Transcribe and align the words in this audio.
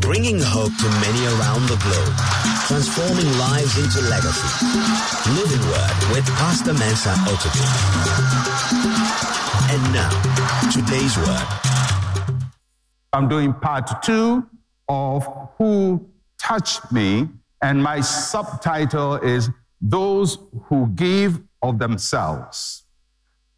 Bringing 0.00 0.40
hope 0.40 0.72
to 0.78 0.88
many 0.88 1.26
around 1.36 1.68
the 1.68 1.76
globe, 1.84 2.14
transforming 2.66 3.30
lives 3.38 3.76
into 3.76 4.00
legacy. 4.08 4.66
Living 5.36 5.60
Word 5.68 5.92
with 6.12 6.26
Pastor 6.36 6.72
Mensa 6.72 7.10
Otabil. 7.28 7.68
And 9.70 9.82
now, 9.92 10.10
today's 10.70 11.14
word. 11.18 11.46
I'm 13.12 13.28
doing 13.28 13.52
part 13.52 14.02
two 14.02 14.46
of 14.88 15.26
Who 15.58 16.08
Touched 16.38 16.90
Me, 16.90 17.28
and 17.60 17.82
my 17.82 18.00
subtitle 18.00 19.16
is 19.16 19.50
Those 19.82 20.38
Who 20.64 20.86
Give 20.94 21.42
of 21.60 21.78
Themselves. 21.78 22.81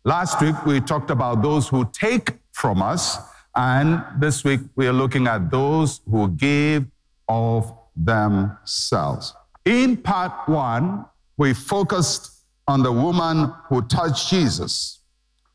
Last 0.06 0.42
week 0.42 0.66
we 0.66 0.82
talked 0.82 1.10
about 1.10 1.40
those 1.40 1.66
who 1.66 1.88
take 1.90 2.32
from 2.52 2.82
us, 2.82 3.16
and 3.56 4.04
this 4.18 4.44
week 4.44 4.60
we 4.76 4.86
are 4.86 4.92
looking 4.92 5.26
at 5.26 5.50
those 5.50 6.02
who 6.10 6.28
give 6.28 6.84
of 7.26 7.72
themselves. 7.96 9.32
In 9.64 9.96
part 9.96 10.46
one, 10.46 11.06
we 11.38 11.54
focused 11.54 12.44
on 12.68 12.82
the 12.82 12.92
woman 12.92 13.50
who 13.70 13.80
touched 13.80 14.28
Jesus. 14.28 15.00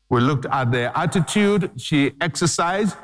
We 0.08 0.20
looked 0.20 0.46
at 0.46 0.72
the 0.72 0.98
attitude 0.98 1.70
she 1.76 2.10
exercised. 2.20 2.96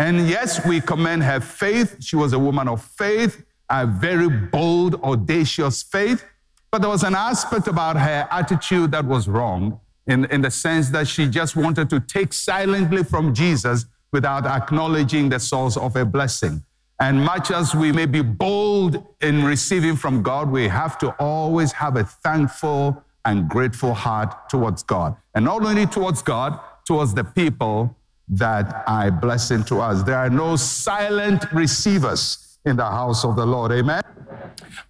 And 0.00 0.28
yes, 0.28 0.66
we 0.66 0.80
commend 0.80 1.22
her 1.22 1.38
faith. 1.38 2.02
She 2.02 2.16
was 2.16 2.32
a 2.32 2.40
woman 2.40 2.66
of 2.66 2.82
faith, 2.82 3.44
a 3.70 3.86
very 3.86 4.28
bold, 4.28 5.00
audacious 5.04 5.80
faith. 5.80 6.24
But 6.72 6.80
there 6.80 6.90
was 6.90 7.04
an 7.04 7.14
aspect 7.14 7.68
about 7.68 7.96
her 7.96 8.26
attitude 8.32 8.90
that 8.90 9.04
was 9.04 9.28
wrong 9.28 9.80
in, 10.08 10.24
in 10.26 10.40
the 10.40 10.50
sense 10.50 10.88
that 10.90 11.06
she 11.06 11.28
just 11.28 11.54
wanted 11.54 11.88
to 11.90 12.00
take 12.00 12.32
silently 12.32 13.04
from 13.04 13.34
Jesus 13.34 13.86
without 14.12 14.46
acknowledging 14.46 15.28
the 15.28 15.38
source 15.38 15.76
of 15.76 15.94
a 15.96 16.04
blessing. 16.04 16.64
And 17.00 17.24
much 17.24 17.52
as 17.52 17.74
we 17.74 17.92
may 17.92 18.06
be 18.06 18.22
bold 18.22 19.06
in 19.20 19.44
receiving 19.44 19.94
from 19.94 20.22
God, 20.22 20.50
we 20.50 20.66
have 20.66 20.98
to 20.98 21.10
always 21.20 21.70
have 21.72 21.96
a 21.96 22.04
thankful 22.04 23.04
and 23.24 23.48
grateful 23.48 23.94
heart 23.94 24.48
towards 24.48 24.82
God. 24.82 25.14
And 25.34 25.44
not 25.44 25.64
only 25.64 25.86
towards 25.86 26.22
God, 26.22 26.58
towards 26.86 27.14
the 27.14 27.22
people 27.22 27.94
that 28.30 28.82
are 28.86 29.10
blessing 29.10 29.62
to 29.64 29.80
us. 29.80 30.02
There 30.02 30.16
are 30.16 30.30
no 30.30 30.56
silent 30.56 31.50
receivers 31.52 32.58
in 32.64 32.76
the 32.76 32.84
house 32.84 33.24
of 33.24 33.36
the 33.36 33.46
Lord. 33.46 33.72
Amen. 33.72 34.02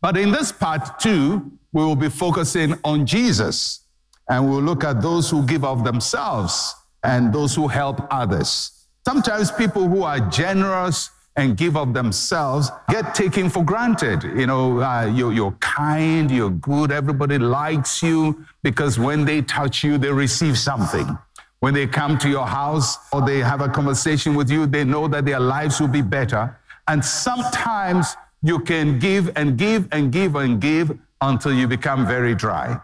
But 0.00 0.16
in 0.16 0.30
this 0.30 0.50
part 0.50 0.98
two, 0.98 1.52
we 1.72 1.84
will 1.84 1.96
be 1.96 2.08
focusing 2.08 2.74
on 2.84 3.06
Jesus 3.06 3.80
and 4.28 4.48
we'll 4.48 4.62
look 4.62 4.84
at 4.84 5.00
those 5.00 5.30
who 5.30 5.44
give 5.46 5.64
of 5.64 5.84
themselves 5.84 6.74
and 7.02 7.32
those 7.32 7.54
who 7.54 7.68
help 7.68 8.06
others. 8.10 8.86
Sometimes 9.06 9.50
people 9.50 9.88
who 9.88 10.02
are 10.02 10.20
generous 10.28 11.10
and 11.36 11.56
give 11.56 11.76
of 11.76 11.94
themselves 11.94 12.70
get 12.90 13.14
taken 13.14 13.48
for 13.48 13.64
granted. 13.64 14.24
You 14.24 14.46
know, 14.46 14.80
uh, 14.80 15.06
you're, 15.06 15.32
you're 15.32 15.52
kind, 15.60 16.30
you're 16.30 16.50
good, 16.50 16.90
everybody 16.90 17.38
likes 17.38 18.02
you 18.02 18.44
because 18.62 18.98
when 18.98 19.24
they 19.24 19.42
touch 19.42 19.84
you, 19.84 19.98
they 19.98 20.10
receive 20.10 20.58
something. 20.58 21.16
When 21.60 21.74
they 21.74 21.86
come 21.86 22.18
to 22.18 22.28
your 22.28 22.46
house 22.46 22.98
or 23.12 23.24
they 23.24 23.38
have 23.38 23.60
a 23.60 23.68
conversation 23.68 24.34
with 24.34 24.50
you, 24.50 24.66
they 24.66 24.84
know 24.84 25.08
that 25.08 25.24
their 25.24 25.40
lives 25.40 25.80
will 25.80 25.88
be 25.88 26.02
better. 26.02 26.58
And 26.88 27.04
sometimes 27.04 28.16
you 28.42 28.58
can 28.60 28.98
give 28.98 29.30
and 29.36 29.56
give 29.56 29.88
and 29.92 30.12
give 30.12 30.34
and 30.34 30.60
give 30.60 30.98
until 31.20 31.52
you 31.52 31.66
become 31.66 32.06
very 32.06 32.34
dry. 32.34 32.80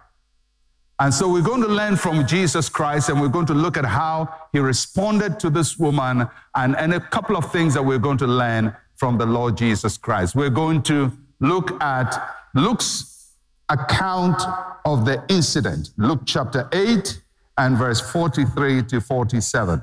And 1.00 1.12
so 1.12 1.28
we're 1.28 1.42
going 1.42 1.62
to 1.62 1.69
learn 1.69 1.97
from 1.97 2.25
Jesus 2.25 2.69
Christ 2.69 3.09
and 3.09 3.20
we're 3.20 3.28
going 3.28 3.47
to 3.47 3.55
look 3.55 3.77
at 3.77 3.84
how 3.84 4.33
he 4.53 4.61
responded 4.61 5.41
to 5.41 5.50
this 5.50 5.77
woman 5.77 6.28
and, 6.55 6.77
and 6.77 6.95
a 6.95 7.00
couple 7.00 7.37
of 7.37 7.50
things 7.50 7.75
that 7.75 7.84
we're 7.84 7.98
going 7.98 8.19
to 8.19 8.28
learn 8.28 8.75
from 8.95 9.19
the 9.19 9.27
Lord 9.27 9.56
Jesus 9.56 9.98
Christ. 9.98 10.37
We're 10.37 10.50
going 10.50 10.83
to 10.84 11.11
look 11.41 11.83
at 11.83 12.37
Luke's 12.55 13.33
account 13.69 14.41
of 14.84 15.04
the 15.04 15.25
incident, 15.28 15.91
Luke 15.97 16.21
chapter 16.27 16.69
8 16.72 17.21
and 17.59 17.77
verse 17.77 18.00
43 18.00 18.84
to 18.84 19.00
47. 19.00 19.83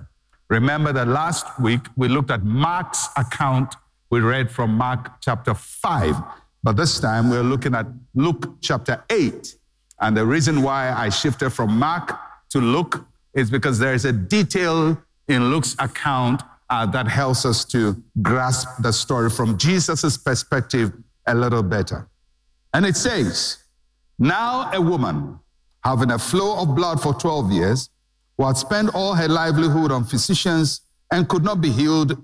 Remember 0.49 0.93
that 0.93 1.09
last 1.09 1.45
week 1.59 1.81
we 1.97 2.07
looked 2.07 2.31
at 2.31 2.43
Mark's 2.43 3.09
account. 3.17 3.75
We 4.09 4.21
read 4.21 4.49
from 4.49 4.75
Mark 4.75 5.19
chapter 5.19 5.53
5, 5.53 6.15
but 6.63 6.77
this 6.77 7.01
time 7.01 7.29
we're 7.29 7.43
looking 7.43 7.75
at 7.75 7.87
Luke 8.15 8.61
chapter 8.61 9.03
8 9.09 9.55
and 10.01 10.17
the 10.17 10.25
reason 10.25 10.61
why 10.61 10.91
I 10.91 11.09
shifted 11.09 11.51
from 11.51 11.77
Mark 11.77 12.19
to 12.49 12.59
Luke 12.59 13.05
is 13.33 13.49
because 13.49 13.79
there 13.79 13.93
is 13.93 14.05
a 14.05 14.11
detail 14.11 15.01
in 15.27 15.49
Luke's 15.49 15.75
account 15.79 16.41
uh, 16.69 16.85
that 16.87 17.07
helps 17.07 17.45
us 17.45 17.63
to 17.65 18.01
grasp 18.21 18.67
the 18.81 18.91
story 18.91 19.29
from 19.29 19.57
Jesus' 19.57 20.17
perspective 20.17 20.91
a 21.27 21.35
little 21.35 21.63
better. 21.63 22.07
And 22.73 22.85
it 22.85 22.95
says, 22.95 23.57
Now 24.17 24.71
a 24.73 24.81
woman 24.81 25.39
having 25.83 26.11
a 26.11 26.19
flow 26.19 26.61
of 26.61 26.75
blood 26.75 27.01
for 27.01 27.13
12 27.13 27.51
years, 27.51 27.89
who 28.37 28.45
had 28.45 28.57
spent 28.57 28.93
all 28.93 29.13
her 29.13 29.27
livelihood 29.27 29.91
on 29.91 30.03
physicians 30.03 30.81
and 31.11 31.27
could 31.27 31.43
not 31.43 31.61
be 31.61 31.69
healed 31.69 32.17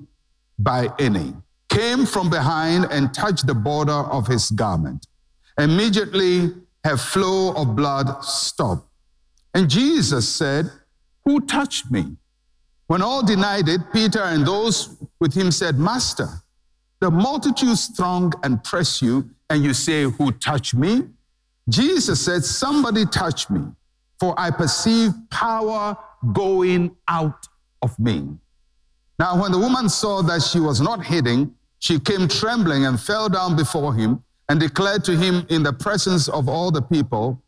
by 0.59 0.89
any, 0.99 1.33
came 1.69 2.05
from 2.05 2.29
behind 2.29 2.85
and 2.91 3.13
touched 3.13 3.45
the 3.45 3.53
border 3.53 3.91
of 3.91 4.27
his 4.27 4.49
garment. 4.51 5.07
Immediately, 5.57 6.53
her 6.83 6.97
flow 6.97 7.53
of 7.53 7.75
blood 7.75 8.23
stopped. 8.23 8.87
And 9.53 9.69
Jesus 9.69 10.27
said, 10.27 10.71
Who 11.25 11.41
touched 11.41 11.91
me? 11.91 12.17
When 12.87 13.01
all 13.01 13.25
denied 13.25 13.67
it, 13.67 13.81
Peter 13.91 14.21
and 14.21 14.45
those 14.45 14.95
with 15.19 15.33
him 15.33 15.51
said, 15.51 15.77
Master, 15.77 16.27
the 16.99 17.11
multitudes 17.11 17.87
throng 17.87 18.33
and 18.43 18.63
press 18.63 19.01
you, 19.01 19.29
and 19.49 19.63
you 19.63 19.73
say, 19.73 20.03
Who 20.03 20.31
touched 20.31 20.73
me? 20.73 21.03
Jesus 21.69 22.23
said, 22.23 22.43
Somebody 22.43 23.05
touched 23.05 23.49
me, 23.49 23.61
for 24.19 24.33
I 24.37 24.51
perceive 24.51 25.11
power 25.29 25.97
going 26.33 26.95
out 27.07 27.47
of 27.81 27.97
me. 27.99 28.27
Now, 29.19 29.41
when 29.41 29.51
the 29.51 29.59
woman 29.59 29.89
saw 29.89 30.21
that 30.23 30.41
she 30.41 30.59
was 30.59 30.79
not 30.79 31.05
hidden, 31.05 31.55
she 31.79 31.99
came 31.99 32.27
trembling 32.27 32.85
and 32.85 32.99
fell 32.99 33.29
down 33.29 33.55
before 33.55 33.93
him 33.93 34.23
and 34.49 34.59
declared 34.59 35.03
to 35.05 35.15
him 35.15 35.45
in 35.49 35.63
the 35.63 35.73
presence 35.73 36.27
of 36.27 36.47
all 36.47 36.71
the 36.71 36.81
people 36.81 37.41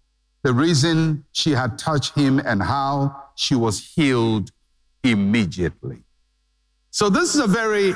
the 0.43 0.53
reason 0.53 1.25
she 1.31 1.51
had 1.51 1.77
touched 1.77 2.15
him 2.15 2.39
and 2.39 2.63
how 2.63 3.23
she 3.35 3.55
was 3.55 3.93
healed 3.93 4.51
immediately. 5.03 6.03
So, 6.91 7.09
this 7.09 7.35
is 7.35 7.41
a 7.41 7.47
very 7.47 7.93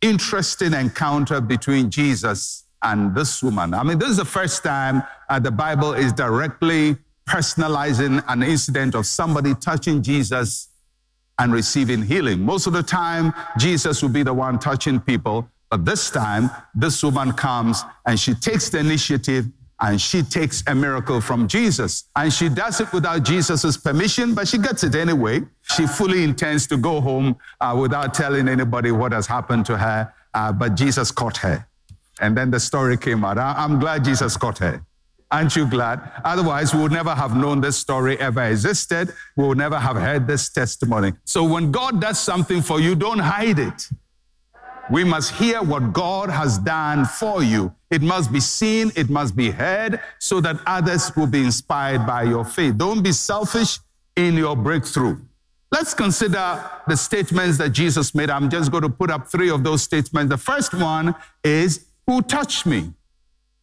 interesting 0.00 0.72
encounter 0.72 1.40
between 1.40 1.90
Jesus 1.90 2.64
and 2.82 3.14
this 3.14 3.42
woman. 3.42 3.74
I 3.74 3.82
mean, 3.82 3.98
this 3.98 4.08
is 4.08 4.16
the 4.16 4.24
first 4.24 4.62
time 4.62 5.02
uh, 5.28 5.38
the 5.38 5.50
Bible 5.50 5.92
is 5.94 6.12
directly 6.12 6.96
personalizing 7.28 8.22
an 8.28 8.42
incident 8.42 8.94
of 8.94 9.06
somebody 9.06 9.54
touching 9.54 10.02
Jesus 10.02 10.68
and 11.38 11.52
receiving 11.52 12.02
healing. 12.02 12.40
Most 12.40 12.66
of 12.66 12.72
the 12.72 12.82
time, 12.82 13.32
Jesus 13.58 14.02
will 14.02 14.10
be 14.10 14.22
the 14.22 14.32
one 14.32 14.58
touching 14.58 15.00
people, 15.00 15.48
but 15.70 15.84
this 15.84 16.10
time, 16.10 16.50
this 16.74 17.02
woman 17.02 17.32
comes 17.32 17.82
and 18.06 18.18
she 18.18 18.34
takes 18.34 18.68
the 18.68 18.78
initiative 18.78 19.46
and 19.80 20.00
she 20.00 20.22
takes 20.22 20.62
a 20.68 20.74
miracle 20.74 21.20
from 21.20 21.48
Jesus. 21.48 22.04
And 22.16 22.32
she 22.32 22.48
does 22.48 22.80
it 22.80 22.90
without 22.92 23.24
Jesus' 23.24 23.76
permission, 23.76 24.34
but 24.34 24.48
she 24.48 24.58
gets 24.58 24.84
it 24.84 24.94
anyway. 24.94 25.42
She 25.62 25.86
fully 25.86 26.22
intends 26.24 26.66
to 26.68 26.76
go 26.78 27.00
home 27.00 27.36
uh, 27.60 27.76
without 27.78 28.14
telling 28.14 28.48
anybody 28.48 28.90
what 28.90 29.12
has 29.12 29.26
happened 29.26 29.66
to 29.66 29.76
her, 29.76 30.12
uh, 30.34 30.52
but 30.52 30.76
Jesus 30.76 31.10
caught 31.10 31.36
her. 31.38 31.66
And 32.20 32.34
then 32.36 32.50
the 32.50 32.60
story 32.60 32.96
came 32.96 33.22
out. 33.24 33.36
I- 33.36 33.54
I'm 33.58 33.78
glad 33.78 34.02
Jesus 34.04 34.36
caught 34.38 34.58
her. 34.58 34.82
Aren't 35.30 35.56
you 35.56 35.66
glad? 35.68 36.00
Otherwise, 36.24 36.72
we 36.72 36.80
would 36.82 36.92
never 36.92 37.14
have 37.14 37.36
known 37.36 37.60
this 37.60 37.76
story 37.76 38.18
ever 38.20 38.44
existed. 38.44 39.12
We 39.36 39.44
would 39.46 39.58
never 39.58 39.78
have 39.78 39.96
heard 39.96 40.26
this 40.26 40.48
testimony. 40.48 41.12
So 41.24 41.42
when 41.44 41.72
God 41.72 42.00
does 42.00 42.18
something 42.18 42.62
for 42.62 42.80
you, 42.80 42.94
don't 42.94 43.18
hide 43.18 43.58
it. 43.58 43.88
We 44.90 45.02
must 45.02 45.32
hear 45.32 45.62
what 45.62 45.92
God 45.92 46.30
has 46.30 46.58
done 46.58 47.04
for 47.04 47.42
you. 47.42 47.74
It 47.90 48.02
must 48.02 48.32
be 48.32 48.40
seen, 48.40 48.92
it 48.94 49.10
must 49.10 49.34
be 49.34 49.50
heard, 49.50 50.00
so 50.18 50.40
that 50.40 50.60
others 50.66 51.14
will 51.16 51.26
be 51.26 51.42
inspired 51.42 52.06
by 52.06 52.22
your 52.22 52.44
faith. 52.44 52.78
Don't 52.78 53.02
be 53.02 53.12
selfish 53.12 53.78
in 54.16 54.34
your 54.34 54.56
breakthrough. 54.56 55.18
Let's 55.72 55.94
consider 55.94 56.62
the 56.86 56.96
statements 56.96 57.58
that 57.58 57.70
Jesus 57.70 58.14
made. 58.14 58.30
I'm 58.30 58.48
just 58.48 58.70
going 58.70 58.82
to 58.82 58.88
put 58.88 59.10
up 59.10 59.26
three 59.28 59.50
of 59.50 59.64
those 59.64 59.82
statements. 59.82 60.30
The 60.30 60.38
first 60.38 60.72
one 60.72 61.14
is, 61.42 61.86
Who 62.06 62.22
touched 62.22 62.66
me? 62.66 62.92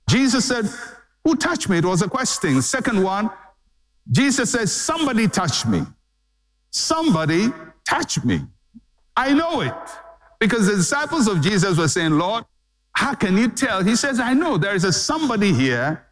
Jesus 0.10 0.46
said, 0.46 0.68
Who 1.24 1.36
touched 1.36 1.70
me? 1.70 1.78
It 1.78 1.86
was 1.86 2.02
a 2.02 2.10
question. 2.10 2.62
Second 2.62 3.02
one, 3.02 3.30
Jesus 4.12 4.52
says, 4.52 4.74
Somebody 4.74 5.30
touched 5.30 5.66
me. 5.66 5.84
Somebody 6.70 7.54
touched 7.88 8.25
me. 8.25 8.42
I 9.16 9.34
know 9.34 9.62
it. 9.62 9.74
Because 10.44 10.68
the 10.68 10.75
disciples 10.75 11.30
of 11.30 11.40
Jesus 11.40 11.78
were 11.78 11.88
saying, 11.88 12.18
Lord, 12.18 12.44
how 12.92 13.13
can 13.13 13.38
you 13.38 13.48
tell? 13.48 13.81
He 13.81 13.95
says, 13.95 14.19
I 14.19 14.34
know 14.34 14.57
there 14.57 14.75
is 14.75 14.84
a 14.84 14.92
somebody 14.92 15.54
here 15.54 16.06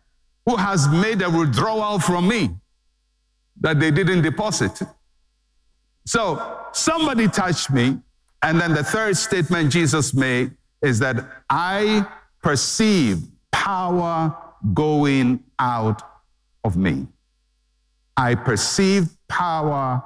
who 0.45 0.55
has 0.55 0.87
made 0.87 1.21
a 1.21 1.29
withdrawal 1.29 1.99
from 1.99 2.29
me 2.29 2.51
that 3.59 3.81
they 3.81 3.91
didn't 3.91 4.21
deposit. 4.21 4.83
So 6.05 6.59
somebody 6.71 7.27
touched 7.27 7.71
me. 7.71 7.99
And 8.41 8.57
then 8.57 8.73
the 8.73 8.85
third 8.85 9.17
statement 9.17 9.69
Jesus 9.69 10.13
made 10.13 10.51
is 10.81 10.97
that 10.99 11.43
I 11.49 12.07
perceive 12.41 13.23
power 13.51 14.33
going 14.73 15.43
out 15.59 16.03
of 16.63 16.77
me. 16.77 17.05
I 18.15 18.35
perceive 18.35 19.09
power 19.27 20.01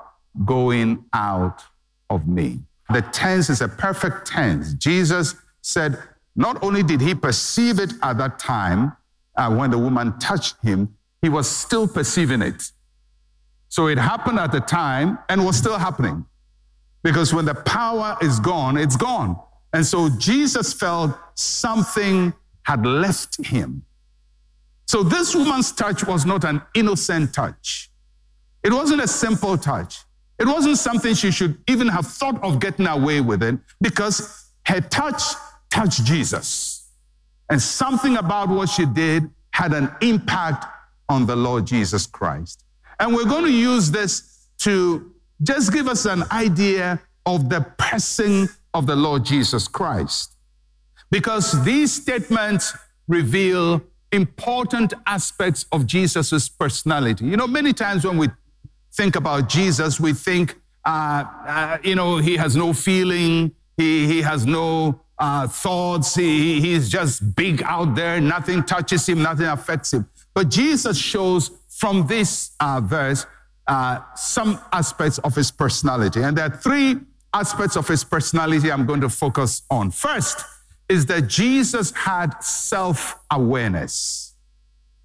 going 0.45 1.06
out 1.13 1.62
of 2.10 2.28
me. 2.28 2.62
The 2.90 3.02
tense 3.02 3.50
is 3.50 3.62
a 3.62 3.68
perfect 3.68 4.28
tense. 4.28 4.74
Jesus 4.74 5.36
said, 5.62 5.98
not 6.36 6.62
only 6.62 6.84
did 6.84 7.02
he 7.02 7.16
perceive 7.16 7.80
it 7.80 7.94
at 8.04 8.18
that 8.18 8.38
time 8.40 8.96
uh, 9.36 9.54
when 9.54 9.72
the 9.72 9.78
woman 9.78 10.18
touched 10.20 10.56
him, 10.62 10.96
he 11.22 11.30
was 11.30 11.50
still 11.50 11.88
perceiving 11.88 12.42
it. 12.42 12.72
So 13.70 13.88
it 13.88 13.98
happened 13.98 14.40
at 14.40 14.52
the 14.52 14.60
time 14.60 15.18
and 15.30 15.46
was 15.46 15.58
still 15.58 15.78
happening. 15.78 16.26
Because 17.04 17.34
when 17.34 17.46
the 17.46 17.56
power 17.56 18.18
is 18.22 18.40
gone, 18.40 18.78
it's 18.78 18.96
gone. 18.96 19.40
And 19.74 19.86
so 19.86 20.10
Jesus 20.18 20.74
felt 20.74 21.18
something 21.36 22.34
had 22.64 22.86
left 22.86 23.46
him. 23.46 23.84
So 24.88 25.04
this 25.04 25.36
woman's 25.36 25.72
touch 25.72 26.06
was 26.06 26.26
not 26.26 26.44
an 26.44 26.62
innocent 26.76 27.34
touch. 27.34 27.92
It 28.64 28.72
wasn't 28.72 29.02
a 29.02 29.08
simple 29.08 29.58
touch. 29.58 30.00
It 30.38 30.48
wasn't 30.48 30.78
something 30.78 31.14
she 31.14 31.32
should 31.32 31.58
even 31.68 31.88
have 31.88 32.06
thought 32.06 32.42
of 32.44 32.60
getting 32.60 32.88
away 32.88 33.22
with 33.22 33.42
it 33.42 33.58
because 33.82 34.52
her 34.66 34.82
touch 34.82 35.22
touched 35.70 36.04
Jesus. 36.04 36.90
And 37.50 37.62
something 37.62 38.18
about 38.18 38.50
what 38.50 38.70
she 38.70 38.86
did 38.86 39.30
had 39.52 39.74
an 39.74 39.90
impact 40.02 40.66
on 41.08 41.26
the 41.26 41.36
Lord 41.36 41.66
Jesus 41.66 42.06
Christ. 42.06 42.64
And 43.00 43.14
we're 43.14 43.26
going 43.26 43.46
to 43.46 43.52
use 43.52 43.92
this 43.92 44.48
to 44.60 45.14
just 45.44 45.72
give 45.72 45.88
us 45.88 46.06
an 46.06 46.24
idea 46.32 47.00
of 47.26 47.50
the 47.50 47.62
person 47.78 48.50
of 48.74 48.88
the 48.88 48.96
Lord 48.96 49.24
Jesus 49.24 49.68
Christ. 49.68 50.36
Because 51.12 51.64
these 51.64 51.94
statements 51.94 52.74
reveal 53.08 53.81
important 54.12 54.94
aspects 55.06 55.66
of 55.72 55.86
Jesus' 55.86 56.50
personality. 56.50 57.26
You 57.26 57.38
know, 57.38 57.48
many 57.48 57.74
times 57.74 58.06
when 58.06 58.18
we 58.18 58.30
think 58.95 59.15
about 59.15 59.50
Jesus, 59.50 60.00
we 60.00 60.13
think, 60.13 60.56
uh, 60.86 61.25
uh, 61.45 61.77
you 61.83 61.95
know, 61.95 62.18
he 62.18 62.38
has 62.38 62.56
no 62.56 62.74
feeling, 62.74 63.51
he, 63.77 64.07
he 64.07 64.21
has 64.21 64.45
no 64.45 65.01
uh, 65.19 65.47
thoughts, 65.47 66.15
he, 66.15 66.62
he's 66.62 66.89
just 66.89 67.36
big 67.36 67.62
out 67.63 67.95
there, 67.95 68.21
nothing 68.21 68.63
touches 68.63 69.07
him, 69.07 69.21
nothing 69.21 69.47
affects 69.47 69.94
him. 69.94 70.07
But 70.33 70.50
Jesus 70.50 70.97
shows 70.97 71.51
from 71.69 72.07
this 72.07 72.51
uh, 72.59 72.81
verse 72.81 73.25
uh, 73.68 74.00
some 74.15 74.59
aspects 74.71 75.18
of 75.19 75.36
his 75.36 75.51
personality. 75.51 76.21
And 76.21 76.38
there 76.38 76.45
are 76.45 76.56
three 76.56 76.97
aspects 77.33 77.75
of 77.75 77.88
his 77.88 78.03
personality 78.03 78.71
I'm 78.71 78.86
going 78.86 79.01
to 79.01 79.09
focus 79.09 79.63
on. 79.69 79.92
First 79.92 80.39
is 80.88 81.06
that 81.07 81.27
Jesus 81.27 81.92
had 81.92 82.42
self 82.44 83.19
awareness. 83.31 84.36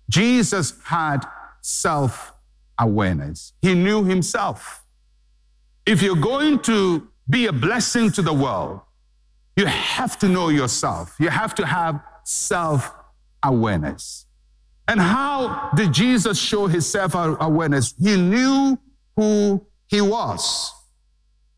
Jesus 0.08 0.74
had 0.84 1.24
self 1.62 2.32
awareness. 2.80 3.52
He 3.62 3.74
knew 3.74 4.04
himself. 4.04 4.84
If 5.86 6.02
you're 6.02 6.16
going 6.16 6.60
to 6.60 7.08
be 7.28 7.46
a 7.46 7.52
blessing 7.52 8.10
to 8.12 8.22
the 8.22 8.32
world, 8.32 8.80
you 9.56 9.66
have 9.66 10.18
to 10.20 10.28
know 10.28 10.48
yourself. 10.48 11.14
You 11.20 11.28
have 11.28 11.54
to 11.56 11.66
have 11.66 12.02
self 12.24 12.92
awareness. 13.42 14.26
And 14.88 15.00
how 15.00 15.70
did 15.76 15.92
Jesus 15.92 16.38
show 16.38 16.66
his 16.66 16.90
self 16.90 17.14
awareness? 17.14 17.94
He 18.00 18.16
knew 18.16 18.78
who 19.16 19.64
he 19.86 20.00
was. 20.00 20.72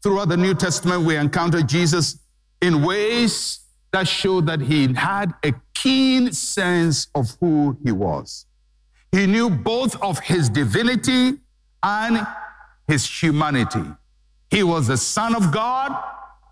Throughout 0.03 0.29
the 0.29 0.37
New 0.37 0.55
Testament, 0.55 1.05
we 1.05 1.17
encounter 1.17 1.63
Jesus 1.63 2.19
in 2.61 2.83
ways 2.83 3.61
that 3.93 4.09
show 4.09 4.41
that 4.41 4.61
he 4.61 4.93
had 4.95 5.33
a 5.45 5.53
keen 5.75 6.33
sense 6.33 7.07
of 7.15 7.37
who 7.41 7.77
he 7.85 7.93
was. 7.93 8.47
He 9.13 9.27
knew 9.27 9.51
both 9.51 10.01
of 10.03 10.19
his 10.21 10.49
divinity 10.49 11.39
and 11.83 12.27
his 12.89 13.07
humanity. 13.07 13.85
He 14.51 14.63
was 14.63 14.87
the 14.87 14.97
Son 14.97 15.37
of 15.37 15.53
God 15.53 15.93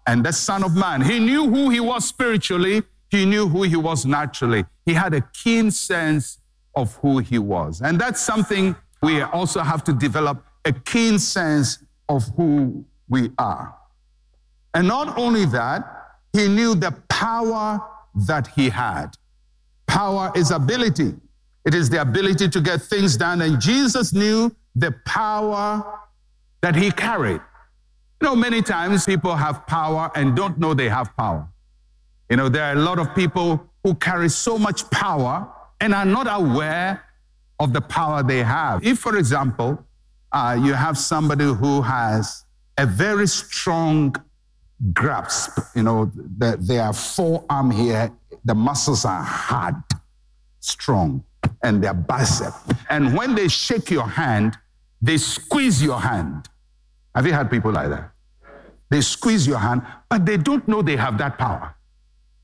and 0.06 0.24
the 0.24 0.32
Son 0.32 0.62
of 0.62 0.76
Man. 0.76 1.00
He 1.00 1.18
knew 1.18 1.48
who 1.48 1.70
he 1.70 1.80
was 1.80 2.04
spiritually, 2.04 2.82
he 3.08 3.24
knew 3.24 3.48
who 3.48 3.62
he 3.62 3.76
was 3.76 4.06
naturally. 4.06 4.64
He 4.84 4.94
had 4.94 5.14
a 5.14 5.22
keen 5.32 5.70
sense 5.70 6.38
of 6.74 6.94
who 6.96 7.18
he 7.18 7.38
was. 7.38 7.80
And 7.80 8.00
that's 8.00 8.20
something 8.20 8.76
we 9.02 9.22
also 9.22 9.60
have 9.60 9.82
to 9.84 9.92
develop 9.92 10.44
a 10.64 10.72
keen 10.72 11.18
sense 11.18 11.82
of 12.08 12.28
who 12.36 12.84
we 13.08 13.30
are. 13.38 13.74
And 14.74 14.86
not 14.86 15.18
only 15.18 15.46
that, 15.46 16.14
he 16.32 16.46
knew 16.46 16.74
the 16.74 16.92
power 17.08 17.80
that 18.26 18.46
he 18.48 18.68
had. 18.68 19.14
Power 19.86 20.30
is 20.36 20.50
ability. 20.50 21.14
It 21.64 21.74
is 21.74 21.90
the 21.90 22.00
ability 22.00 22.48
to 22.48 22.60
get 22.60 22.80
things 22.80 23.16
done. 23.16 23.42
And 23.42 23.60
Jesus 23.60 24.12
knew 24.12 24.54
the 24.74 24.94
power 25.04 26.00
that 26.62 26.74
he 26.74 26.90
carried. 26.90 27.40
You 28.20 28.28
know, 28.28 28.36
many 28.36 28.62
times 28.62 29.06
people 29.06 29.34
have 29.34 29.66
power 29.66 30.10
and 30.14 30.36
don't 30.36 30.58
know 30.58 30.74
they 30.74 30.88
have 30.88 31.14
power. 31.16 31.48
You 32.28 32.36
know, 32.36 32.48
there 32.48 32.64
are 32.64 32.72
a 32.72 32.80
lot 32.80 32.98
of 32.98 33.14
people 33.14 33.66
who 33.82 33.94
carry 33.94 34.28
so 34.28 34.58
much 34.58 34.88
power 34.90 35.48
and 35.80 35.94
are 35.94 36.04
not 36.04 36.26
aware 36.30 37.02
of 37.58 37.72
the 37.72 37.80
power 37.80 38.22
they 38.22 38.42
have. 38.42 38.84
If, 38.84 38.98
for 38.98 39.16
example, 39.16 39.84
uh, 40.32 40.58
you 40.60 40.74
have 40.74 40.96
somebody 40.96 41.44
who 41.44 41.82
has 41.82 42.44
a 42.78 42.86
very 42.86 43.26
strong 43.26 44.14
grasp, 44.92 45.58
you 45.74 45.82
know, 45.82 46.10
the, 46.14 46.56
their 46.60 46.92
forearm 46.92 47.70
here, 47.70 48.10
the 48.44 48.54
muscles 48.54 49.04
are 49.04 49.22
hard, 49.22 49.74
strong 50.60 51.24
and 51.62 51.82
their 51.82 51.94
bicep. 51.94 52.52
And 52.88 53.16
when 53.16 53.34
they 53.34 53.48
shake 53.48 53.90
your 53.90 54.06
hand, 54.06 54.56
they 55.02 55.18
squeeze 55.18 55.82
your 55.82 56.00
hand. 56.00 56.48
Have 57.14 57.26
you 57.26 57.32
had 57.32 57.50
people 57.50 57.72
like 57.72 57.90
that? 57.90 58.12
They 58.90 59.00
squeeze 59.00 59.46
your 59.46 59.58
hand, 59.58 59.82
but 60.08 60.26
they 60.26 60.36
don't 60.36 60.66
know 60.66 60.82
they 60.82 60.96
have 60.96 61.18
that 61.18 61.38
power. 61.38 61.74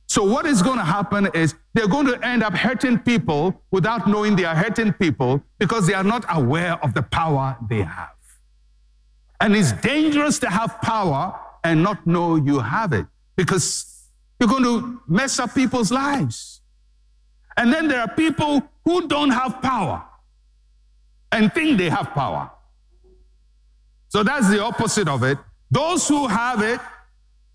So, 0.09 0.23
what 0.23 0.47
is 0.47 0.63
going 0.63 0.79
to 0.79 0.85
happen 0.85 1.29
is 1.35 1.55
they're 1.75 1.89
going 1.89 2.07
to 2.07 2.25
end 2.25 2.43
up 2.43 2.55
hurting 2.55 3.01
people 3.01 3.61
without 3.73 4.09
knowing 4.09 4.37
they 4.37 4.45
are 4.45 4.55
hurting 4.55 4.93
people 4.93 5.43
because 5.59 5.87
they 5.87 5.95
are 5.95 6.05
not 6.05 6.25
aware 6.29 6.83
of 6.85 6.95
the 6.95 7.03
power 7.03 7.57
they 7.69 7.83
have. 7.83 8.11
And 9.41 9.55
it's 9.57 9.73
dangerous 9.73 10.39
to 10.41 10.49
have 10.49 10.81
power 10.81 11.39
and 11.65 11.83
not 11.83 12.07
know 12.07 12.37
you 12.37 12.61
have 12.61 12.93
it 12.93 13.07
because 13.35 14.09
you're 14.39 14.49
going 14.49 14.63
to 14.63 15.01
mess 15.09 15.39
up 15.39 15.55
people's 15.55 15.91
lives. 15.91 16.56
And 17.57 17.73
then 17.73 17.89
there 17.89 18.01
are 18.01 18.09
people 18.09 18.63
who 18.85 19.09
don't 19.09 19.31
have 19.31 19.63
power 19.63 20.05
and 21.33 21.53
think 21.53 21.79
they 21.79 21.91
have 21.91 22.11
power. 22.11 22.51
So 24.09 24.23
that's 24.23 24.49
the 24.49 24.63
opposite 24.63 25.09
of 25.09 25.23
it. 25.23 25.39
Those 25.71 26.07
who 26.09 26.27
have 26.27 26.63
it 26.63 26.81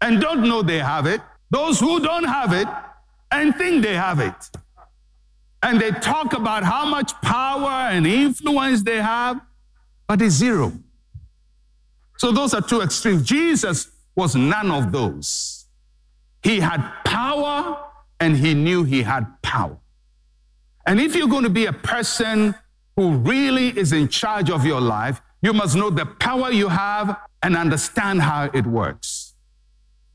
and 0.01 0.19
don't 0.19 0.41
know 0.41 0.61
they 0.61 0.79
have 0.79 1.05
it, 1.05 1.21
those 1.49 1.79
who 1.79 1.99
don't 1.99 2.25
have 2.25 2.53
it 2.53 2.67
and 3.31 3.55
think 3.55 3.83
they 3.83 3.95
have 3.95 4.19
it. 4.19 4.35
And 5.63 5.79
they 5.79 5.91
talk 5.91 6.33
about 6.33 6.63
how 6.63 6.85
much 6.85 7.13
power 7.21 7.69
and 7.69 8.05
influence 8.07 8.81
they 8.81 9.01
have, 9.01 9.39
but 10.07 10.21
it's 10.21 10.35
zero. 10.35 10.73
So 12.17 12.31
those 12.31 12.53
are 12.53 12.61
two 12.61 12.81
extremes. 12.81 13.23
Jesus 13.23 13.89
was 14.15 14.35
none 14.35 14.71
of 14.71 14.91
those. 14.91 15.65
He 16.43 16.59
had 16.59 16.81
power 17.05 17.77
and 18.19 18.35
he 18.35 18.53
knew 18.53 18.83
he 18.83 19.03
had 19.03 19.41
power. 19.41 19.77
And 20.85 20.99
if 20.99 21.15
you're 21.15 21.27
going 21.27 21.43
to 21.43 21.49
be 21.49 21.65
a 21.65 21.73
person 21.73 22.55
who 22.95 23.17
really 23.17 23.69
is 23.77 23.93
in 23.93 24.07
charge 24.07 24.49
of 24.49 24.65
your 24.65 24.81
life, 24.81 25.21
you 25.41 25.53
must 25.53 25.75
know 25.75 25.89
the 25.89 26.05
power 26.05 26.51
you 26.51 26.67
have 26.67 27.17
and 27.41 27.55
understand 27.55 28.21
how 28.21 28.49
it 28.53 28.65
works. 28.65 29.33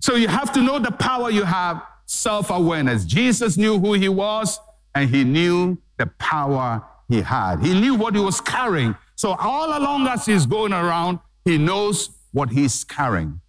So 0.00 0.14
you 0.14 0.28
have 0.28 0.52
to 0.52 0.60
know 0.60 0.78
the 0.78 0.92
power 0.92 1.30
you 1.30 1.44
have, 1.44 1.82
self 2.06 2.50
awareness. 2.50 3.04
Jesus 3.04 3.56
knew 3.56 3.78
who 3.78 3.94
he 3.94 4.08
was 4.08 4.60
and 4.94 5.10
he 5.10 5.24
knew 5.24 5.78
the 5.96 6.06
power 6.18 6.82
he 7.08 7.22
had. 7.22 7.60
He 7.60 7.78
knew 7.78 7.94
what 7.94 8.14
he 8.14 8.20
was 8.20 8.40
carrying. 8.40 8.94
So 9.16 9.34
all 9.38 9.78
along 9.78 10.06
as 10.06 10.26
he's 10.26 10.46
going 10.46 10.72
around, 10.72 11.18
he 11.44 11.58
knows 11.58 12.10
what 12.32 12.50
he's 12.50 12.84
carrying. 12.84 13.40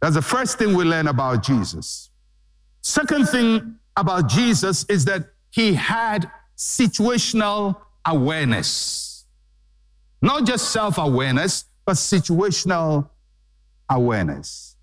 That's 0.00 0.14
the 0.16 0.22
first 0.22 0.58
thing 0.58 0.74
we 0.74 0.84
learn 0.84 1.06
about 1.06 1.42
Jesus. 1.42 2.10
Second 2.82 3.28
thing 3.28 3.76
about 3.96 4.28
Jesus 4.28 4.84
is 4.86 5.04
that 5.04 5.28
he 5.50 5.74
had 5.74 6.30
situational 6.62 7.76
awareness. 8.06 9.24
Not 10.20 10.46
just 10.46 10.70
self 10.70 10.96
awareness, 10.98 11.64
but 11.84 11.94
situational 11.94 13.10
awareness. 13.90 14.76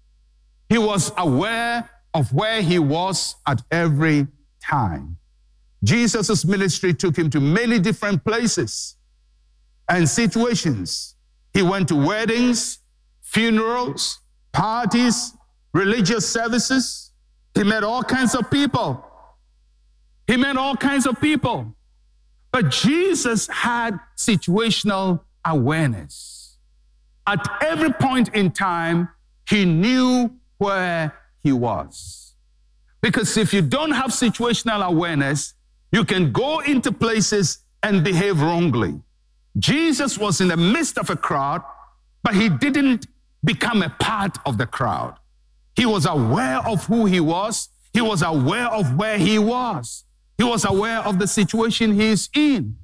He 0.67 0.77
was 0.77 1.11
aware 1.17 1.89
of 2.13 2.33
where 2.33 2.61
he 2.61 2.79
was 2.79 3.35
at 3.47 3.61
every 3.71 4.27
time. 4.61 5.17
Jesus' 5.83 6.43
ministry 6.43 6.93
took 6.93 7.17
him 7.17 7.29
to 7.29 7.39
many 7.39 7.79
different 7.79 8.25
places 8.25 8.97
and 9.87 10.07
situations. 10.07 11.15
He 11.53 11.61
went 11.61 11.87
to 11.87 11.95
weddings, 11.95 12.79
funerals, 13.21 14.19
parties, 14.51 15.33
religious 15.73 16.27
services. 16.27 17.11
He 17.55 17.63
met 17.63 17.83
all 17.85 18.03
kinds 18.03 18.35
of 18.35 18.51
people. 18.51 19.08
He 20.29 20.37
met 20.37 20.57
all 20.57 20.75
kinds 20.75 21.07
of 21.07 21.19
people. 21.19 21.73
But 22.51 22.69
Jesus 22.69 23.47
had 23.47 23.99
situational 24.15 25.21
awareness. 25.43 26.57
At 27.25 27.47
every 27.61 27.91
point 27.91 28.29
in 28.35 28.51
time, 28.51 29.09
he 29.49 29.65
knew 29.65 30.29
where 30.59 31.15
he 31.41 31.51
was. 31.51 32.35
Because 33.01 33.37
if 33.37 33.55
you 33.55 33.63
don't 33.63 33.89
have 33.89 34.11
situational 34.11 34.85
awareness, 34.85 35.55
you 35.91 36.05
can 36.05 36.31
go 36.31 36.59
into 36.59 36.91
places 36.91 37.63
and 37.81 38.03
behave 38.03 38.39
wrongly. 38.39 39.01
Jesus 39.57 40.15
was 40.15 40.41
in 40.41 40.49
the 40.49 40.57
midst 40.57 40.99
of 40.99 41.09
a 41.09 41.15
crowd, 41.15 41.63
but 42.21 42.35
he 42.35 42.49
didn't 42.49 43.07
become 43.43 43.81
a 43.81 43.89
part 43.89 44.37
of 44.45 44.59
the 44.59 44.67
crowd. 44.67 45.15
He 45.75 45.87
was 45.87 46.05
aware 46.05 46.59
of 46.67 46.85
who 46.85 47.07
he 47.07 47.19
was, 47.19 47.69
he 47.93 48.01
was 48.01 48.21
aware 48.21 48.67
of 48.67 48.95
where 48.95 49.17
he 49.17 49.39
was, 49.39 50.05
he 50.39 50.45
was 50.45 50.63
aware 50.63 50.99
of 50.99 51.19
the 51.19 51.27
situation 51.27 51.93
he 51.93 52.07
is 52.07 52.29
in. 52.33 52.77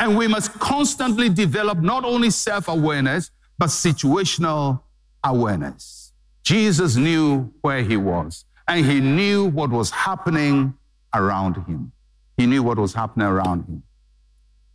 And 0.00 0.16
we 0.16 0.26
must 0.26 0.54
constantly 0.54 1.28
develop 1.28 1.78
not 1.78 2.02
only 2.02 2.30
self 2.30 2.66
awareness, 2.66 3.30
but 3.58 3.66
situational 3.66 4.80
awareness. 5.22 6.12
Jesus 6.42 6.96
knew 6.96 7.52
where 7.60 7.82
he 7.82 7.98
was, 7.98 8.46
and 8.66 8.86
he 8.86 9.00
knew 9.00 9.44
what 9.44 9.68
was 9.68 9.90
happening 9.90 10.72
around 11.14 11.56
him. 11.66 11.92
He 12.38 12.46
knew 12.46 12.62
what 12.62 12.78
was 12.78 12.94
happening 12.94 13.26
around 13.26 13.66
him. 13.66 13.82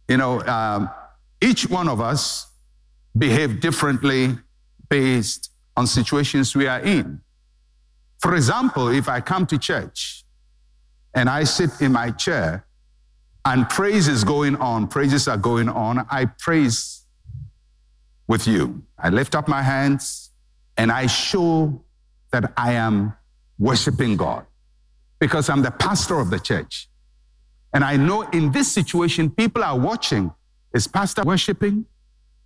You 0.07 0.17
know, 0.17 0.41
um, 0.41 0.89
each 1.41 1.67
one 1.67 1.89
of 1.89 1.99
us 1.99 2.45
behave 3.17 3.59
differently 3.59 4.37
based 4.87 5.51
on 5.75 5.87
situations 5.87 6.55
we 6.55 6.67
are 6.67 6.79
in. 6.79 7.21
For 8.19 8.35
example, 8.35 8.89
if 8.89 9.09
I 9.09 9.19
come 9.19 9.47
to 9.47 9.57
church 9.57 10.25
and 11.13 11.29
I 11.29 11.43
sit 11.43 11.69
in 11.81 11.91
my 11.91 12.11
chair 12.11 12.65
and 13.45 13.67
praise 13.69 14.07
is 14.07 14.23
going 14.23 14.55
on, 14.57 14.87
praises 14.87 15.27
are 15.27 15.37
going 15.37 15.69
on, 15.69 16.05
I 16.09 16.25
praise 16.25 17.05
with 18.27 18.47
you. 18.47 18.83
I 18.97 19.09
lift 19.09 19.33
up 19.35 19.47
my 19.47 19.61
hands 19.61 20.31
and 20.77 20.91
I 20.91 21.07
show 21.07 21.83
that 22.31 22.53
I 22.55 22.73
am 22.73 23.13
worshiping 23.57 24.17
God 24.17 24.45
because 25.19 25.49
I'm 25.49 25.61
the 25.61 25.71
pastor 25.71 26.19
of 26.19 26.29
the 26.29 26.39
church. 26.39 26.89
And 27.73 27.83
I 27.83 27.97
know 27.97 28.21
in 28.29 28.51
this 28.51 28.71
situation, 28.71 29.29
people 29.29 29.63
are 29.63 29.77
watching. 29.77 30.31
Is 30.73 30.87
pastor 30.87 31.23
worshiping? 31.23 31.85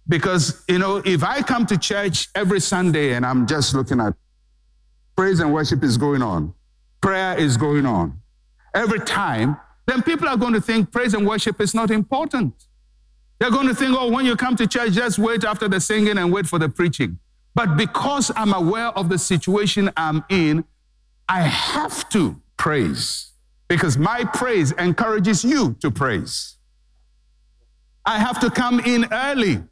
Because, 0.08 0.63
you 0.67 0.79
know, 0.79 1.01
if 1.05 1.24
I 1.24 1.41
come 1.41 1.65
to 1.67 1.77
church 1.77 2.27
every 2.36 2.60
Sunday 2.60 3.13
and 3.13 3.25
I'm 3.25 3.48
just 3.48 3.74
looking 3.74 4.00
at 4.01 4.13
praise 5.15 5.39
and 5.39 5.53
worship 5.53 5.84
is 5.84 5.98
going 5.98 6.22
on, 6.22 6.53
prayer 7.01 7.38
is 7.38 7.55
going 7.58 7.86
on, 7.86 8.20
every 8.73 8.99
time, 8.99 9.57
then 9.85 10.01
people 10.01 10.27
are 10.27 10.37
going 10.37 10.53
to 10.53 10.61
think 10.61 10.91
praise 10.91 11.13
and 11.13 11.27
worship 11.27 11.59
is 11.59 11.73
not 11.73 11.91
important. 11.91 12.67
They're 13.39 13.51
going 13.51 13.67
to 13.67 13.75
think, 13.75 13.95
oh, 13.97 14.09
when 14.09 14.25
you 14.25 14.35
come 14.35 14.55
to 14.55 14.67
church, 14.67 14.93
just 14.93 15.19
wait 15.19 15.43
after 15.43 15.67
the 15.67 15.79
singing 15.79 16.17
and 16.17 16.31
wait 16.31 16.47
for 16.47 16.59
the 16.59 16.69
preaching. 16.69 17.19
But 17.55 17.75
because 17.75 18.31
I'm 18.35 18.53
aware 18.53 18.87
of 18.87 19.09
the 19.09 19.17
situation 19.17 19.91
I'm 19.97 20.23
in, 20.29 20.63
I 21.27 21.41
have 21.41 22.09
to 22.09 22.41
praise 22.57 23.31
because 23.67 23.97
my 23.97 24.23
praise 24.23 24.71
encourages 24.73 25.43
you 25.43 25.75
to 25.81 25.91
praise. 25.91 26.57
I 28.05 28.19
have 28.19 28.39
to 28.41 28.49
come 28.49 28.79
in 28.79 29.07
early 29.11 29.63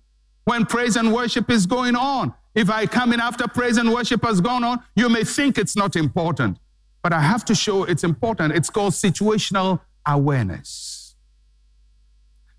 when 0.46 0.65
praise 0.65 0.96
and 0.96 1.13
worship 1.13 1.50
is 1.50 1.65
going 1.65 1.96
on. 1.96 2.34
If 2.55 2.70
I 2.70 2.86
come 2.86 3.13
in 3.13 3.20
after 3.20 3.48
praise 3.48 3.77
and 3.77 3.91
worship 3.91 4.24
has 4.24 4.41
gone 4.41 4.63
on, 4.63 4.84
you 4.96 5.10
may 5.10 5.24
think 5.24 5.58
it's 5.58 5.75
not 5.75 5.96
important, 5.96 6.58
but 7.01 7.13
I 7.13 7.22
have 7.22 7.43
to 7.46 7.55
show 7.55 7.84
it's 7.84 8.03
important. 8.03 8.53
It's 8.53 8.70
called 8.70 8.93
situational 8.93 9.81
awareness. 10.05 11.15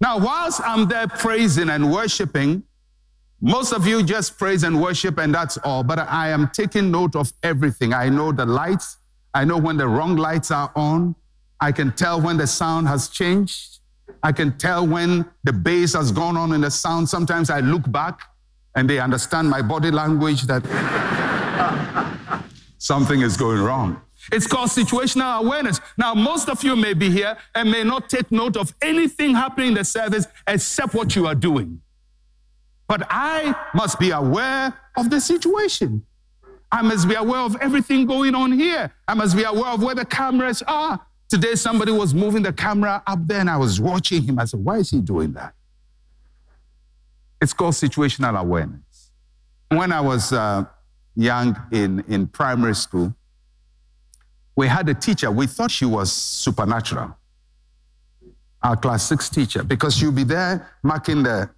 Now, 0.00 0.18
whilst 0.18 0.60
I'm 0.64 0.88
there 0.88 1.06
praising 1.06 1.70
and 1.70 1.92
worshiping, 1.92 2.64
most 3.40 3.72
of 3.72 3.86
you 3.86 4.02
just 4.02 4.38
praise 4.38 4.62
and 4.62 4.80
worship 4.80 5.18
and 5.18 5.34
that's 5.34 5.58
all, 5.58 5.82
but 5.82 5.98
I 5.98 6.30
am 6.30 6.48
taking 6.52 6.90
note 6.90 7.16
of 7.16 7.32
everything. 7.42 7.92
I 7.92 8.08
know 8.08 8.32
the 8.32 8.46
lights, 8.46 8.98
I 9.34 9.44
know 9.44 9.58
when 9.58 9.76
the 9.76 9.86
wrong 9.88 10.16
lights 10.16 10.50
are 10.50 10.72
on, 10.74 11.14
I 11.60 11.70
can 11.70 11.92
tell 11.92 12.20
when 12.20 12.36
the 12.36 12.46
sound 12.46 12.88
has 12.88 13.08
changed. 13.08 13.78
I 14.22 14.32
can 14.32 14.58
tell 14.58 14.86
when 14.86 15.24
the 15.44 15.52
bass 15.52 15.94
has 15.94 16.12
gone 16.12 16.36
on 16.36 16.52
in 16.52 16.60
the 16.60 16.70
sound. 16.70 17.08
Sometimes 17.08 17.50
I 17.50 17.60
look 17.60 17.90
back 17.90 18.20
and 18.74 18.88
they 18.88 18.98
understand 18.98 19.48
my 19.48 19.62
body 19.62 19.90
language 19.90 20.42
that 20.42 20.62
something 22.78 23.20
is 23.20 23.36
going 23.36 23.60
wrong. 23.60 24.00
It's 24.30 24.46
called 24.46 24.68
situational 24.68 25.40
awareness. 25.40 25.80
Now, 25.96 26.14
most 26.14 26.48
of 26.48 26.62
you 26.62 26.76
may 26.76 26.94
be 26.94 27.10
here 27.10 27.36
and 27.54 27.70
may 27.70 27.82
not 27.82 28.08
take 28.08 28.30
note 28.30 28.56
of 28.56 28.72
anything 28.80 29.34
happening 29.34 29.68
in 29.68 29.74
the 29.74 29.84
service 29.84 30.26
except 30.46 30.94
what 30.94 31.16
you 31.16 31.26
are 31.26 31.34
doing. 31.34 31.80
But 32.86 33.06
I 33.10 33.54
must 33.74 33.98
be 33.98 34.10
aware 34.10 34.72
of 34.96 35.10
the 35.10 35.20
situation. 35.20 36.04
I 36.70 36.82
must 36.82 37.08
be 37.08 37.14
aware 37.14 37.40
of 37.40 37.56
everything 37.60 38.06
going 38.06 38.34
on 38.34 38.52
here. 38.52 38.92
I 39.08 39.14
must 39.14 39.36
be 39.36 39.42
aware 39.42 39.72
of 39.72 39.82
where 39.82 39.94
the 39.94 40.04
cameras 40.04 40.62
are. 40.62 41.00
Today, 41.28 41.54
somebody 41.54 41.92
was 41.92 42.14
moving 42.14 42.42
the 42.42 42.52
camera 42.52 43.02
up 43.06 43.26
there 43.26 43.40
and 43.40 43.50
I 43.50 43.56
was 43.56 43.80
watching 43.80 44.22
him. 44.22 44.38
I 44.38 44.44
said, 44.44 44.60
Why 44.60 44.78
is 44.78 44.90
he 44.90 45.00
doing 45.00 45.32
that? 45.32 45.54
It's 47.40 47.52
called 47.52 47.74
situational 47.74 48.38
awareness. 48.38 49.10
When 49.68 49.90
I 49.92 50.00
was 50.00 50.32
uh, 50.32 50.64
young 51.16 51.60
in, 51.72 52.04
in 52.08 52.26
primary 52.26 52.74
school, 52.74 53.14
we 54.56 54.66
had 54.66 54.88
a 54.88 54.94
teacher, 54.94 55.30
we 55.30 55.46
thought 55.46 55.70
she 55.70 55.84
was 55.84 56.12
supernatural, 56.12 57.16
our 58.62 58.76
class 58.76 59.04
six 59.04 59.28
teacher, 59.28 59.62
because 59.62 59.96
she'll 59.96 60.12
be 60.12 60.24
there 60.24 60.70
marking 60.82 61.22
the 61.22 61.50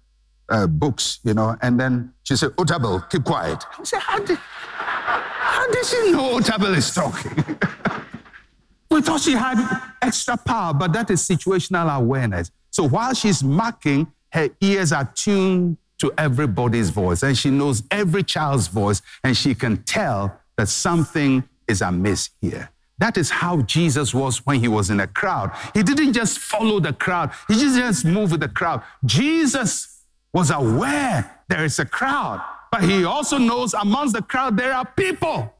uh, 0.49 0.67
books, 0.67 1.19
you 1.23 1.33
know, 1.33 1.55
and 1.61 1.79
then 1.79 2.13
she 2.23 2.35
said, 2.35 2.51
Otabil, 2.51 3.09
keep 3.09 3.23
quiet. 3.23 3.63
I 3.77 3.83
said, 3.83 3.99
How 3.99 4.19
did, 4.19 4.37
how 4.37 5.71
did 5.71 5.85
she 5.85 6.11
know 6.11 6.39
Otabil 6.39 6.75
is 6.77 6.93
talking? 6.93 7.31
we 8.89 9.01
thought 9.01 9.21
she 9.21 9.33
had 9.33 9.81
extra 10.01 10.37
power, 10.37 10.73
but 10.73 10.93
that 10.93 11.09
is 11.09 11.27
situational 11.27 11.93
awareness. 11.95 12.51
So 12.69 12.87
while 12.87 13.13
she's 13.13 13.43
marking, 13.43 14.07
her 14.31 14.49
ears 14.61 14.91
are 14.91 15.05
tuned 15.15 15.77
to 15.97 16.13
everybody's 16.17 16.89
voice, 16.89 17.23
and 17.23 17.37
she 17.37 17.49
knows 17.49 17.83
every 17.89 18.23
child's 18.23 18.67
voice, 18.67 19.01
and 19.23 19.35
she 19.35 19.55
can 19.55 19.83
tell 19.83 20.39
that 20.57 20.67
something 20.67 21.43
is 21.67 21.81
amiss 21.81 22.29
here. 22.41 22.69
That 22.97 23.17
is 23.17 23.29
how 23.29 23.61
Jesus 23.63 24.13
was 24.13 24.45
when 24.45 24.59
he 24.59 24.67
was 24.67 24.89
in 24.89 24.99
a 24.99 25.07
crowd. 25.07 25.51
He 25.73 25.83
didn't 25.83 26.13
just 26.13 26.39
follow 26.39 26.79
the 26.79 26.93
crowd, 26.93 27.31
he 27.47 27.55
didn't 27.55 27.79
just 27.79 28.05
move 28.05 28.31
with 28.31 28.39
the 28.41 28.49
crowd. 28.49 28.83
Jesus 29.05 30.03
was 30.33 30.49
aware 30.51 31.41
there 31.47 31.63
is 31.63 31.79
a 31.79 31.85
crowd, 31.85 32.41
but 32.71 32.83
he 32.83 33.03
also 33.05 33.37
knows 33.37 33.73
amongst 33.73 34.15
the 34.15 34.21
crowd 34.21 34.57
there 34.57 34.73
are 34.73 34.85
people. 34.85 35.53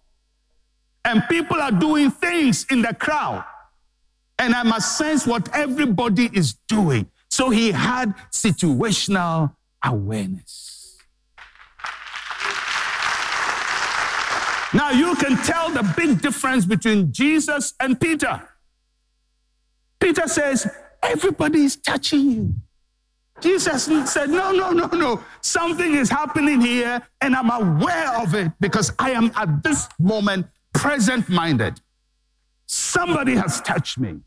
And 1.04 1.24
people 1.30 1.62
are 1.62 1.72
doing 1.72 2.10
things 2.10 2.66
in 2.72 2.82
the 2.82 2.94
crowd. 2.94 3.46
And 4.40 4.54
I 4.54 4.64
must 4.64 4.98
sense 4.98 5.26
what 5.26 5.48
everybody 5.56 6.30
is 6.34 6.56
doing. 6.68 7.10
So 7.30 7.52
he 7.52 7.72
had 7.72 8.16
situational 8.32 9.54
awareness. 9.84 10.75
Now 14.76 14.92
you 14.92 15.16
can 15.16 15.38
tell 15.38 15.70
the 15.70 15.84
big 15.96 16.22
difference 16.22 16.66
between 16.66 17.14
Jesus 17.14 17.74
and 17.80 17.98
Peter. 17.98 18.42
Peter 20.02 20.28
says, 20.28 20.68
Everybody 21.02 21.64
is 21.64 21.78
touching 21.78 22.30
you. 22.30 22.54
Jesus 23.40 23.86
said, 24.12 24.30
No, 24.30 24.52
no, 24.52 24.72
no, 24.72 24.88
no. 24.88 25.24
Something 25.40 25.94
is 25.94 26.10
happening 26.10 26.60
here, 26.60 27.02
and 27.22 27.38
I'm 27.38 27.50
aware 27.50 28.22
of 28.22 28.36
it 28.36 28.52
because 28.60 28.92
I 29.00 29.12
am 29.12 29.32
at 29.38 29.64
this 29.64 29.88
moment 29.98 30.48
present 30.74 31.30
minded. 31.30 31.80
Somebody 32.66 33.36
has 33.36 33.62
touched 33.62 33.98
me. 33.98 34.20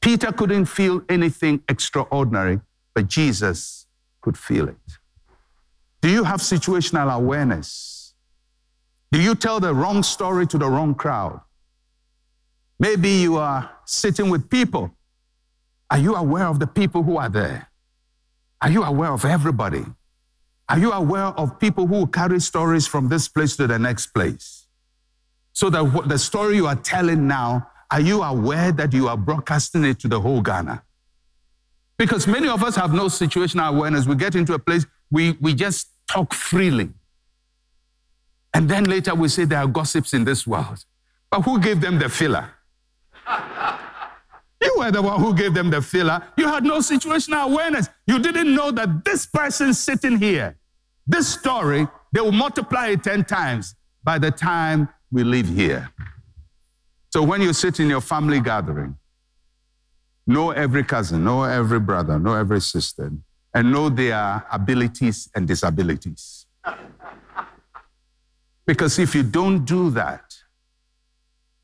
Peter 0.00 0.32
couldn't 0.32 0.64
feel 0.64 1.02
anything 1.08 1.62
extraordinary, 1.68 2.60
but 2.96 3.06
Jesus 3.06 3.86
could 4.22 4.36
feel 4.36 4.68
it. 4.68 4.98
Do 6.00 6.08
you 6.08 6.24
have 6.24 6.40
situational 6.40 7.14
awareness? 7.14 8.03
Do 9.14 9.22
you 9.22 9.36
tell 9.36 9.60
the 9.60 9.72
wrong 9.72 10.02
story 10.02 10.44
to 10.48 10.58
the 10.58 10.68
wrong 10.68 10.92
crowd? 10.92 11.40
Maybe 12.80 13.10
you 13.10 13.36
are 13.36 13.70
sitting 13.84 14.28
with 14.28 14.50
people. 14.50 14.90
Are 15.88 15.98
you 15.98 16.16
aware 16.16 16.48
of 16.48 16.58
the 16.58 16.66
people 16.66 17.04
who 17.04 17.16
are 17.16 17.28
there? 17.28 17.68
Are 18.60 18.72
you 18.72 18.82
aware 18.82 19.12
of 19.12 19.24
everybody? 19.24 19.84
Are 20.68 20.80
you 20.80 20.90
aware 20.90 21.26
of 21.26 21.60
people 21.60 21.86
who 21.86 22.08
carry 22.08 22.40
stories 22.40 22.88
from 22.88 23.08
this 23.08 23.28
place 23.28 23.54
to 23.58 23.68
the 23.68 23.78
next 23.78 24.08
place? 24.08 24.66
So 25.52 25.70
that 25.70 26.08
the 26.08 26.18
story 26.18 26.56
you 26.56 26.66
are 26.66 26.74
telling 26.74 27.28
now 27.28 27.70
are 27.92 28.00
you 28.00 28.20
aware 28.20 28.72
that 28.72 28.92
you 28.92 29.06
are 29.06 29.16
broadcasting 29.16 29.84
it 29.84 30.00
to 30.00 30.08
the 30.08 30.20
whole 30.20 30.40
Ghana? 30.40 30.82
Because 31.98 32.26
many 32.26 32.48
of 32.48 32.64
us 32.64 32.74
have 32.74 32.92
no 32.92 33.04
situational 33.04 33.68
awareness. 33.68 34.06
We 34.06 34.16
get 34.16 34.34
into 34.34 34.54
a 34.54 34.58
place, 34.58 34.84
we, 35.08 35.36
we 35.40 35.54
just 35.54 35.86
talk 36.08 36.34
freely. 36.34 36.90
And 38.54 38.68
then 38.68 38.84
later 38.84 39.14
we 39.14 39.28
say 39.28 39.44
there 39.44 39.58
are 39.58 39.66
gossips 39.66 40.14
in 40.14 40.24
this 40.24 40.46
world. 40.46 40.84
But 41.30 41.42
who 41.42 41.58
gave 41.60 41.80
them 41.80 41.98
the 41.98 42.08
filler? 42.08 42.50
You 44.62 44.76
were 44.78 44.90
the 44.90 45.02
one 45.02 45.20
who 45.20 45.34
gave 45.34 45.52
them 45.52 45.68
the 45.68 45.82
filler. 45.82 46.22
You 46.38 46.48
had 46.48 46.64
no 46.64 46.78
situational 46.78 47.44
awareness. 47.44 47.90
You 48.06 48.18
didn't 48.18 48.54
know 48.54 48.70
that 48.70 49.04
this 49.04 49.26
person 49.26 49.74
sitting 49.74 50.16
here, 50.16 50.56
this 51.06 51.28
story, 51.28 51.86
they 52.12 52.22
will 52.22 52.32
multiply 52.32 52.86
it 52.86 53.04
10 53.04 53.24
times 53.24 53.74
by 54.02 54.18
the 54.18 54.30
time 54.30 54.88
we 55.12 55.22
leave 55.22 55.48
here. 55.48 55.90
So 57.10 57.22
when 57.22 57.42
you 57.42 57.52
sit 57.52 57.78
in 57.78 57.90
your 57.90 58.00
family 58.00 58.40
gathering, 58.40 58.96
know 60.26 60.50
every 60.50 60.82
cousin, 60.82 61.24
know 61.24 61.42
every 61.42 61.80
brother, 61.80 62.18
know 62.18 62.34
every 62.34 62.62
sister, 62.62 63.12
and 63.52 63.70
know 63.70 63.90
their 63.90 64.46
abilities 64.50 65.28
and 65.34 65.46
disabilities. 65.46 66.46
Because 68.66 68.98
if 68.98 69.14
you 69.14 69.22
don't 69.22 69.64
do 69.64 69.90
that, 69.90 70.34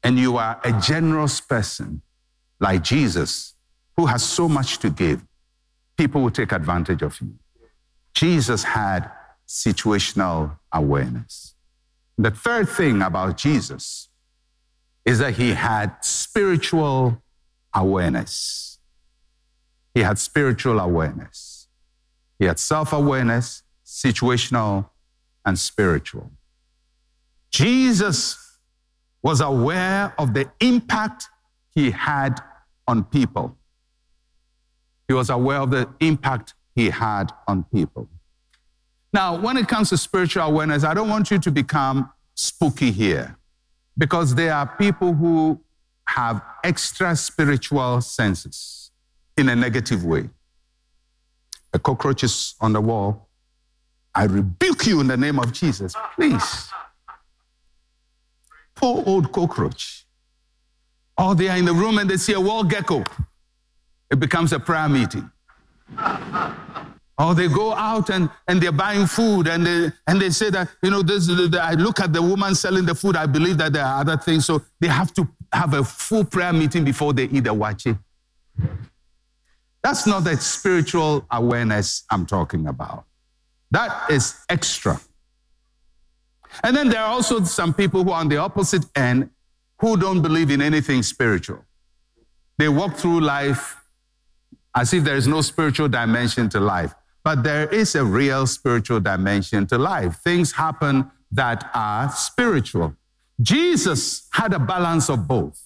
and 0.03 0.19
you 0.19 0.37
are 0.37 0.61
a 0.65 0.73
generous 0.81 1.41
person, 1.41 2.03
like 2.59 2.83
Jesus, 2.83 3.55
who 3.97 4.07
has 4.07 4.23
so 4.23 4.49
much 4.49 4.79
to 4.79 4.91
give, 4.91 5.23
people 5.97 6.23
will 6.23 6.31
take 6.31 6.53
advantage 6.53 7.03
of 7.03 7.21
you. 7.21 7.35
Jesus 8.15 8.65
had 8.65 9.11
situational 9.47 10.59
awareness. 10.73 11.55
The 12.17 12.31
third 12.31 12.69
thing 12.69 13.03
about 13.03 13.37
Jesus 13.37 14.09
is 15.05 15.19
that 15.19 15.35
he 15.35 15.53
had 15.53 15.97
spiritual 16.03 17.23
awareness. 17.75 18.79
He 19.95 20.01
had 20.01 20.19
spiritual 20.19 20.79
awareness. 20.79 21.69
He 22.39 22.45
had 22.47 22.59
self 22.59 22.93
awareness, 22.93 23.63
situational, 23.85 24.89
and 25.45 25.59
spiritual. 25.59 26.31
Jesus 27.51 28.59
was 29.23 29.41
aware 29.41 30.15
of 30.19 30.35
the 30.35 30.51
impact 30.61 31.29
he 31.75 31.91
had 31.91 32.41
on 32.87 33.05
people. 33.05 33.57
He 35.09 35.15
was 35.15 35.31
aware 35.31 35.59
of 35.59 35.71
the 35.71 35.89
impact 36.01 36.55
he 36.75 36.91
had 36.91 37.33
on 37.47 37.65
people. 37.65 38.09
Now, 39.13 39.37
when 39.37 39.57
it 39.57 39.67
comes 39.67 39.91
to 39.91 39.97
spiritual 39.97 40.45
awareness, 40.45 40.85
I 40.85 40.95
don't 40.95 41.09
want 41.09 41.31
you 41.31 41.39
to 41.39 41.51
become 41.51 42.13
spooky 42.35 42.93
here 42.93 43.37
because 43.99 44.35
there 44.35 44.55
are 44.55 44.67
people 44.67 45.13
who 45.13 45.61
have 46.07 46.43
extra 46.65 47.15
spiritual 47.17 48.01
senses 48.01 48.91
in 49.37 49.49
a 49.49 49.57
negative 49.57 50.05
way. 50.05 50.29
A 51.73 51.79
cockroach 51.79 52.25
is 52.25 52.55
on 52.61 52.73
the 52.73 52.81
wall. 52.81 53.29
I 54.15 54.25
rebuke 54.25 54.87
you 54.87 55.01
in 55.01 55.07
the 55.07 55.17
name 55.17 55.39
of 55.39 55.53
Jesus. 55.53 55.95
Please. 56.15 56.71
Poor 58.81 59.05
old 59.07 59.31
cockroach. 59.31 60.07
Or 61.19 61.35
they 61.35 61.49
are 61.49 61.59
in 61.59 61.67
the 61.67 61.75
room 61.75 61.99
and 61.99 62.09
they 62.09 62.17
see 62.17 62.33
a 62.33 62.41
wall 62.41 62.65
gecko. 62.65 63.05
It 64.11 64.19
becomes 64.19 64.55
a 64.55 64.59
prayer 64.59 64.89
meeting. 64.89 65.31
or 67.19 67.35
they 67.35 67.49
go 67.49 67.75
out 67.75 68.09
and, 68.09 68.31
and 68.49 68.59
they're 68.59 68.73
buying 68.73 69.07
food 69.07 69.49
and 69.49 69.67
they, 69.67 69.93
and 70.07 70.19
they 70.19 70.31
say 70.31 70.49
that, 70.49 70.71
you 70.83 70.91
know, 70.91 71.03
this, 71.03 71.29
I 71.55 71.75
look 71.75 72.01
at 72.01 72.15
the 72.15 72.23
woman 72.23 72.55
selling 72.55 72.87
the 72.87 72.95
food, 72.95 73.17
I 73.17 73.27
believe 73.27 73.59
that 73.59 73.75
there 73.75 73.85
are 73.85 74.01
other 74.01 74.17
things. 74.17 74.47
So 74.47 74.63
they 74.81 74.89
have 74.89 75.13
to 75.15 75.29
have 75.53 75.75
a 75.75 75.85
full 75.85 76.25
prayer 76.25 76.55
meeting 76.55 76.83
before 76.83 77.13
they 77.13 77.25
eat 77.25 77.45
the 77.45 77.55
waakye. 77.55 77.99
That's 79.83 80.07
not 80.07 80.25
the 80.25 80.39
spiritual 80.39 81.27
awareness 81.31 82.05
I'm 82.11 82.25
talking 82.25 82.67
about. 82.67 83.05
That 83.73 84.11
is 84.11 84.43
extra. 84.49 84.99
And 86.63 86.77
then 86.77 86.89
there 86.89 87.01
are 87.01 87.13
also 87.13 87.43
some 87.45 87.73
people 87.73 88.05
who 88.05 88.11
are 88.11 88.21
on 88.21 88.29
the 88.29 88.37
opposite 88.37 88.85
end 88.95 89.31
who 89.79 89.97
don't 89.97 90.23
believe 90.23 90.51
in 90.51 90.61
anything 90.61 91.03
spiritual. 91.03 91.65
They 92.59 92.69
walk 92.69 92.97
through 92.97 93.21
life 93.21 93.77
as 94.75 94.93
if 94.93 95.05
there 95.05 95.17
is 95.17 95.27
no 95.27 95.41
spiritual 95.41 95.89
dimension 95.89 96.49
to 96.51 96.61
life. 96.61 96.95
But 97.25 97.43
there 97.43 97.69
is 97.69 97.95
a 97.95 98.05
real 98.05 98.47
spiritual 98.47 99.01
dimension 99.01 99.67
to 99.69 99.79
life. 99.79 100.17
Things 100.17 100.53
happen 100.53 101.11
that 101.33 101.71
are 101.75 102.11
spiritual. 102.11 102.95
Jesus 103.41 104.29
had 104.33 104.53
a 104.53 104.59
balance 104.59 105.09
of 105.09 105.27
both. 105.27 105.61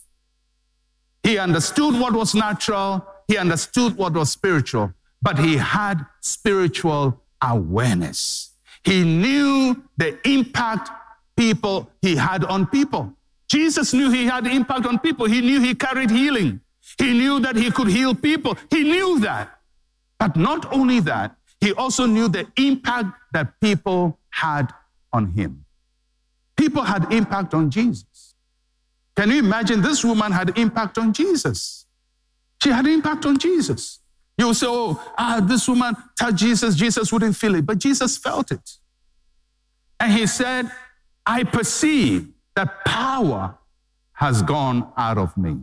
He 1.23 1.38
understood 1.38 1.99
what 1.99 2.12
was 2.12 2.35
natural, 2.35 3.07
he 3.27 3.37
understood 3.38 3.97
what 3.97 4.12
was 4.12 4.31
spiritual, 4.31 4.92
but 5.23 5.38
he 5.38 5.57
had 5.57 6.05
spiritual 6.20 7.23
awareness. 7.40 8.51
He 8.85 9.03
knew 9.03 9.83
the 9.97 10.18
impact 10.29 10.90
people 11.37 11.90
he 12.03 12.16
had 12.16 12.44
on 12.44 12.66
people. 12.66 13.12
Jesus 13.49 13.92
knew 13.92 14.11
he 14.11 14.25
had 14.25 14.47
impact 14.47 14.87
on 14.87 14.99
people. 14.99 15.27
He 15.27 15.40
knew 15.40 15.61
he 15.61 15.75
carried 15.75 16.11
healing. 16.11 16.61
He 16.99 17.12
knew 17.12 17.40
that 17.40 17.57
he 17.57 17.70
could 17.70 17.88
heal 17.88 18.14
people. 18.14 18.57
He 18.70 18.83
knew 18.83 19.20
that. 19.20 19.59
But 20.18 20.37
not 20.37 20.73
only 20.73 21.01
that, 21.01 21.37
he 21.61 21.73
also 21.73 22.07
knew 22.07 22.29
the 22.29 22.47
impact 22.57 23.09
that 23.33 23.59
people 23.61 24.18
had 24.31 24.73
on 25.12 25.33
him. 25.33 25.64
People 26.57 26.83
had 26.83 27.12
impact 27.12 27.55
on 27.55 27.70
Jesus. 27.70 28.35
Can 29.16 29.31
you 29.31 29.38
imagine 29.38 29.81
this 29.81 30.05
woman 30.05 30.33
had 30.33 30.59
impact 30.59 30.99
on 30.99 31.12
Jesus? 31.12 31.87
She 32.62 32.70
had 32.70 32.87
impact 32.87 33.27
on 33.27 33.38
Jesus. 33.38 34.01
You 34.37 34.53
say, 34.53 34.66
oh, 34.68 35.01
ah, 35.16 35.40
this 35.42 35.68
woman 35.68 35.94
touched 36.18 36.37
Jesus, 36.37 36.75
Jesus 36.75 37.12
wouldn't 37.12 37.37
feel 37.37 37.55
it. 37.55 37.66
But 37.66 37.79
Jesus 37.79 38.18
felt 38.18 38.51
it. 38.51 38.68
And 40.01 40.12
he 40.12 40.27
said, 40.27 40.70
I 41.25 41.44
perceive 41.44 42.29
that 42.57 42.85
power 42.85 43.57
has 44.14 44.42
gone 44.42 44.92
out 44.97 45.18
of 45.18 45.37
me. 45.37 45.57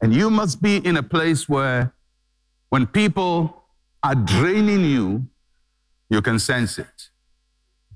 And 0.00 0.14
you 0.14 0.30
must 0.30 0.62
be 0.62 0.76
in 0.76 0.96
a 0.96 1.02
place 1.02 1.48
where 1.48 1.92
when 2.70 2.86
people 2.86 3.64
are 4.02 4.14
draining 4.14 4.84
you, 4.84 5.26
you 6.08 6.22
can 6.22 6.38
sense 6.38 6.78
it. 6.78 7.10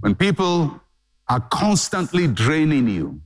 When 0.00 0.14
people 0.14 0.80
are 1.28 1.40
constantly 1.40 2.26
draining 2.26 2.88
you, 2.88 3.20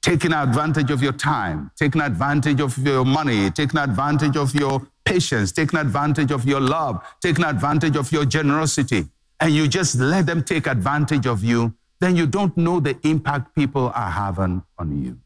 taking 0.00 0.32
advantage 0.32 0.90
of 0.90 1.02
your 1.02 1.12
time, 1.12 1.70
taking 1.76 2.00
advantage 2.00 2.60
of 2.60 2.76
your 2.78 3.04
money, 3.04 3.50
taking 3.50 3.78
advantage 3.78 4.36
of 4.36 4.54
your 4.54 4.86
patience, 5.04 5.52
taking 5.52 5.78
advantage 5.78 6.30
of 6.30 6.46
your 6.46 6.60
love, 6.60 7.02
taking 7.20 7.44
advantage 7.44 7.96
of 7.96 8.10
your 8.10 8.24
generosity, 8.24 9.06
and 9.40 9.52
you 9.52 9.68
just 9.68 9.96
let 9.96 10.26
them 10.26 10.42
take 10.42 10.66
advantage 10.66 11.26
of 11.26 11.44
you, 11.44 11.74
then 12.00 12.16
you 12.16 12.26
don't 12.26 12.56
know 12.56 12.80
the 12.80 12.98
impact 13.02 13.54
people 13.54 13.92
are 13.94 14.10
having 14.10 14.62
on 14.78 15.02
you. 15.02 15.18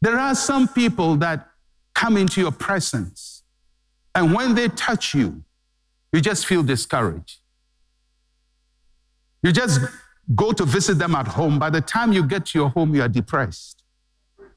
There 0.00 0.16
are 0.16 0.34
some 0.34 0.68
people 0.68 1.16
that 1.16 1.48
come 1.94 2.16
into 2.16 2.40
your 2.40 2.52
presence, 2.52 3.42
and 4.14 4.32
when 4.32 4.54
they 4.54 4.68
touch 4.68 5.14
you, 5.14 5.42
you 6.12 6.20
just 6.20 6.46
feel 6.46 6.62
discouraged. 6.62 7.38
You 9.42 9.52
just 9.52 9.80
go 10.34 10.52
to 10.52 10.64
visit 10.64 10.98
them 10.98 11.14
at 11.14 11.28
home. 11.28 11.58
By 11.58 11.70
the 11.70 11.80
time 11.80 12.12
you 12.12 12.22
get 12.26 12.46
to 12.46 12.58
your 12.58 12.68
home, 12.70 12.94
you 12.94 13.02
are 13.02 13.08
depressed. 13.08 13.82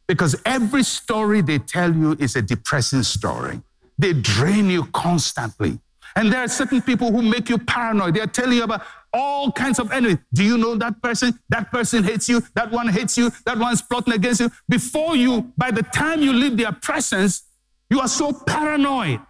Because 0.08 0.36
every 0.46 0.84
story 0.84 1.42
they 1.42 1.60
tell 1.60 1.94
you 1.94 2.16
is 2.20 2.36
a 2.36 2.42
depressing 2.42 3.04
story. 3.04 3.62
They 3.98 4.14
drain 4.14 4.70
you 4.70 4.86
constantly. 4.86 5.80
And 6.16 6.32
there 6.32 6.42
are 6.42 6.48
certain 6.48 6.82
people 6.82 7.12
who 7.12 7.22
make 7.22 7.50
you 7.50 7.58
paranoid. 7.58 8.16
They're 8.16 8.28
telling 8.28 8.58
you 8.58 8.64
about 8.64 8.84
all 9.12 9.52
kinds 9.52 9.80
of 9.80 9.92
enemies. 9.92 10.18
Do 10.34 10.44
you 10.44 10.58
know 10.58 10.76
that 10.76 11.02
person? 11.02 11.40
That 11.50 11.72
person 11.72 12.04
hates 12.04 12.30
you. 12.30 12.44
That 12.54 12.72
one 12.72 12.88
hates 12.88 13.18
you. 13.18 13.32
That 13.46 13.58
one's 13.58 13.82
plotting 13.82 14.14
against 14.14 14.42
you. 14.42 14.52
Before 14.70 15.16
you, 15.16 15.54
by 15.58 15.72
the 15.72 15.84
time 15.84 16.22
you 16.22 16.34
leave 16.34 16.58
their 16.58 16.72
presence, 16.72 17.44
you 17.90 18.00
are 18.00 18.08
so 18.08 18.32
paranoid. 18.34 19.22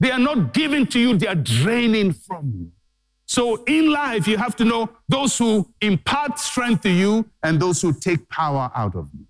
They 0.00 0.10
are 0.10 0.18
not 0.18 0.52
giving 0.52 0.86
to 0.88 0.98
you, 0.98 1.16
they 1.16 1.28
are 1.28 1.36
draining 1.36 2.12
from 2.12 2.52
you. 2.56 2.72
So 3.36 3.64
in 3.64 3.90
life, 3.90 4.28
you 4.28 4.36
have 4.36 4.56
to 4.56 4.64
know 4.66 4.90
those 5.08 5.38
who 5.38 5.66
impart 5.80 6.38
strength 6.38 6.82
to 6.82 6.90
you 6.90 7.12
and 7.42 7.58
those 7.58 7.80
who 7.80 7.90
take 7.94 8.28
power 8.28 8.70
out 8.74 8.94
of 8.94 9.08
you. 9.18 9.24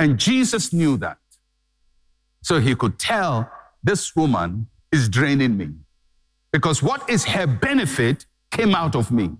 And 0.00 0.18
Jesus 0.18 0.72
knew 0.72 0.96
that. 0.96 1.18
So 2.42 2.58
he 2.58 2.74
could 2.74 2.98
tell 2.98 3.48
this 3.84 4.16
woman 4.16 4.66
is 4.90 5.08
draining 5.08 5.56
me 5.56 5.68
because 6.50 6.82
what 6.82 7.08
is 7.08 7.24
her 7.26 7.46
benefit 7.46 8.26
came 8.50 8.74
out 8.74 8.96
of 8.96 9.12
me. 9.12 9.30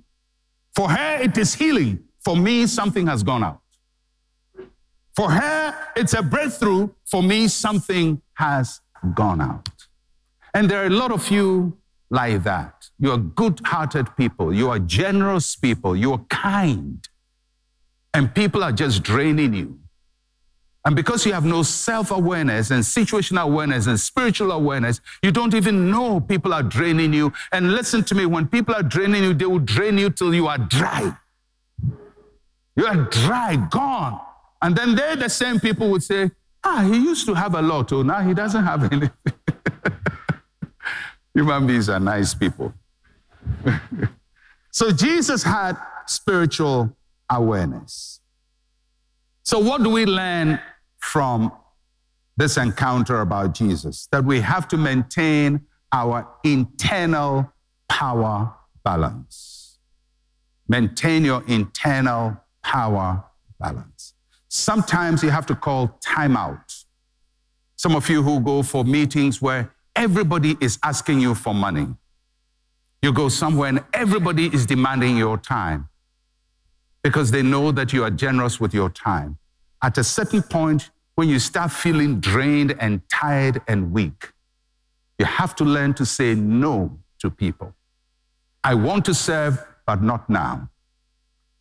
For 0.77 0.89
her, 0.91 1.17
it 1.21 1.37
is 1.37 1.55
healing. 1.55 1.99
For 2.21 2.37
me, 2.37 2.69
something 2.69 3.09
has 3.09 3.25
gone 3.25 3.43
out. 3.43 3.63
For 5.17 5.33
her, 5.33 5.75
it's 5.97 6.15
a 6.15 6.23
breakthrough. 6.23 6.91
For 7.07 7.25
me, 7.25 7.49
something 7.49 8.23
has 8.35 8.81
gone 9.15 9.41
out. 9.41 9.69
And 10.55 10.71
there 10.71 10.81
are 10.85 10.87
a 10.87 10.97
lot 11.03 11.11
of 11.11 11.29
you 11.29 11.77
like 12.09 12.45
that. 12.45 12.74
You 12.99 13.13
are 13.13 13.19
good 13.19 13.61
hearted 13.65 14.17
people. 14.17 14.55
You 14.55 14.71
are 14.71 14.79
generous 14.79 15.57
people. 15.57 15.97
You 15.97 16.13
are 16.13 16.25
kind. 16.31 17.07
And 18.13 18.33
people 18.35 18.63
are 18.63 18.73
just 18.73 19.03
draining 19.03 19.55
you. 19.55 19.79
And 20.87 20.95
because 20.95 21.25
you 21.25 21.33
have 21.33 21.45
no 21.45 21.63
self 21.63 22.11
awareness 22.11 22.71
and 22.71 22.85
situational 22.85 23.43
awareness 23.43 23.87
and 23.87 23.99
spiritual 23.99 24.53
awareness, 24.53 25.01
you 25.23 25.33
don't 25.33 25.55
even 25.55 25.91
know 25.91 26.21
people 26.21 26.53
are 26.53 26.63
draining 26.63 27.13
you. 27.15 27.33
And 27.53 27.73
listen 27.73 28.05
to 28.05 28.15
me 28.15 28.27
when 28.27 28.47
people 28.47 28.75
are 28.75 28.83
draining 28.83 29.25
you, 29.25 29.35
they 29.35 29.47
will 29.47 29.59
drain 29.61 29.97
you 29.97 30.11
till 30.11 30.35
you 30.35 30.47
are 30.47 30.59
dry. 30.59 31.17
You 32.77 32.87
are 32.87 32.97
dry, 32.97 33.57
gone. 33.71 34.21
And 34.61 34.77
then 34.77 34.95
they're 34.95 35.17
the 35.17 35.31
same 35.31 35.59
people 35.59 35.89
would 35.91 36.03
say, 36.03 36.31
ah, 36.63 36.83
he 36.83 36.97
used 36.97 37.27
to 37.27 37.35
have 37.35 37.55
a 37.55 37.63
lot, 37.63 37.93
oh, 37.93 38.03
now 38.03 38.21
he 38.21 38.35
doesn't 38.35 38.65
have 38.65 38.93
anything. 38.93 39.11
Human 41.35 41.67
beings 41.67 41.89
are 41.89 42.01
nice 42.01 42.35
people. 42.35 42.73
so 44.71 44.91
Jesus 44.91 45.43
had 45.43 45.77
spiritual 46.07 46.97
awareness. 47.31 48.21
So, 49.43 49.59
what 49.59 49.83
do 49.83 49.91
we 49.91 50.07
learn 50.07 50.59
from 50.99 51.53
this 52.37 52.57
encounter 52.57 53.21
about 53.21 53.55
Jesus? 53.55 54.09
That 54.11 54.25
we 54.25 54.41
have 54.41 54.67
to 54.69 54.77
maintain 54.77 55.61
our 55.93 56.29
internal 56.43 57.53
power 57.89 58.53
balance. 58.85 59.79
Maintain 60.67 61.25
your 61.25 61.45
internal 61.47 62.37
power 62.63 63.23
balance. 63.61 64.15
Sometimes 64.49 65.23
you 65.23 65.31
have 65.31 65.47
to 65.47 65.55
call 65.55 65.99
timeout. 66.05 66.85
Some 67.77 67.95
of 67.95 68.09
you 68.09 68.23
who 68.23 68.41
go 68.41 68.63
for 68.63 68.85
meetings 68.85 69.43
where 69.43 69.73
everybody 69.95 70.57
is 70.61 70.79
asking 70.83 71.21
you 71.21 71.35
for 71.35 71.55
money. 71.55 71.89
You 73.05 73.13
go 73.13 73.29
somewhere 73.29 73.69
and 73.69 73.85
everybody 73.93 74.47
is 74.47 74.65
demanding 74.65 75.19
your 75.19 75.37
time 75.37 75.91
because 77.03 77.31
they 77.31 77.43
know 77.43 77.71
that 77.71 77.93
you 77.93 78.03
are 78.03 78.11
generous 78.11 78.59
with 78.59 78.73
your 78.73 78.89
time. 78.89 79.37
At 79.83 79.99
a 79.99 80.03
certain 80.03 80.43
point, 80.43 80.89
when 81.15 81.29
you 81.29 81.39
start 81.39 81.71
feeling 81.71 82.19
drained 82.19 82.75
and 82.81 83.03
tired 83.11 83.61
and 83.69 83.93
weak, 83.93 84.33
you 85.19 85.27
have 85.27 85.55
to 85.57 85.65
learn 85.65 85.93
to 86.01 86.07
say 86.07 86.35
no 86.35 86.99
to 87.19 87.29
people. 87.29 87.75
I 88.73 88.75
want 88.75 89.05
to 89.05 89.13
serve, 89.13 89.63
but 89.87 90.03
not 90.03 90.31
now. 90.31 90.71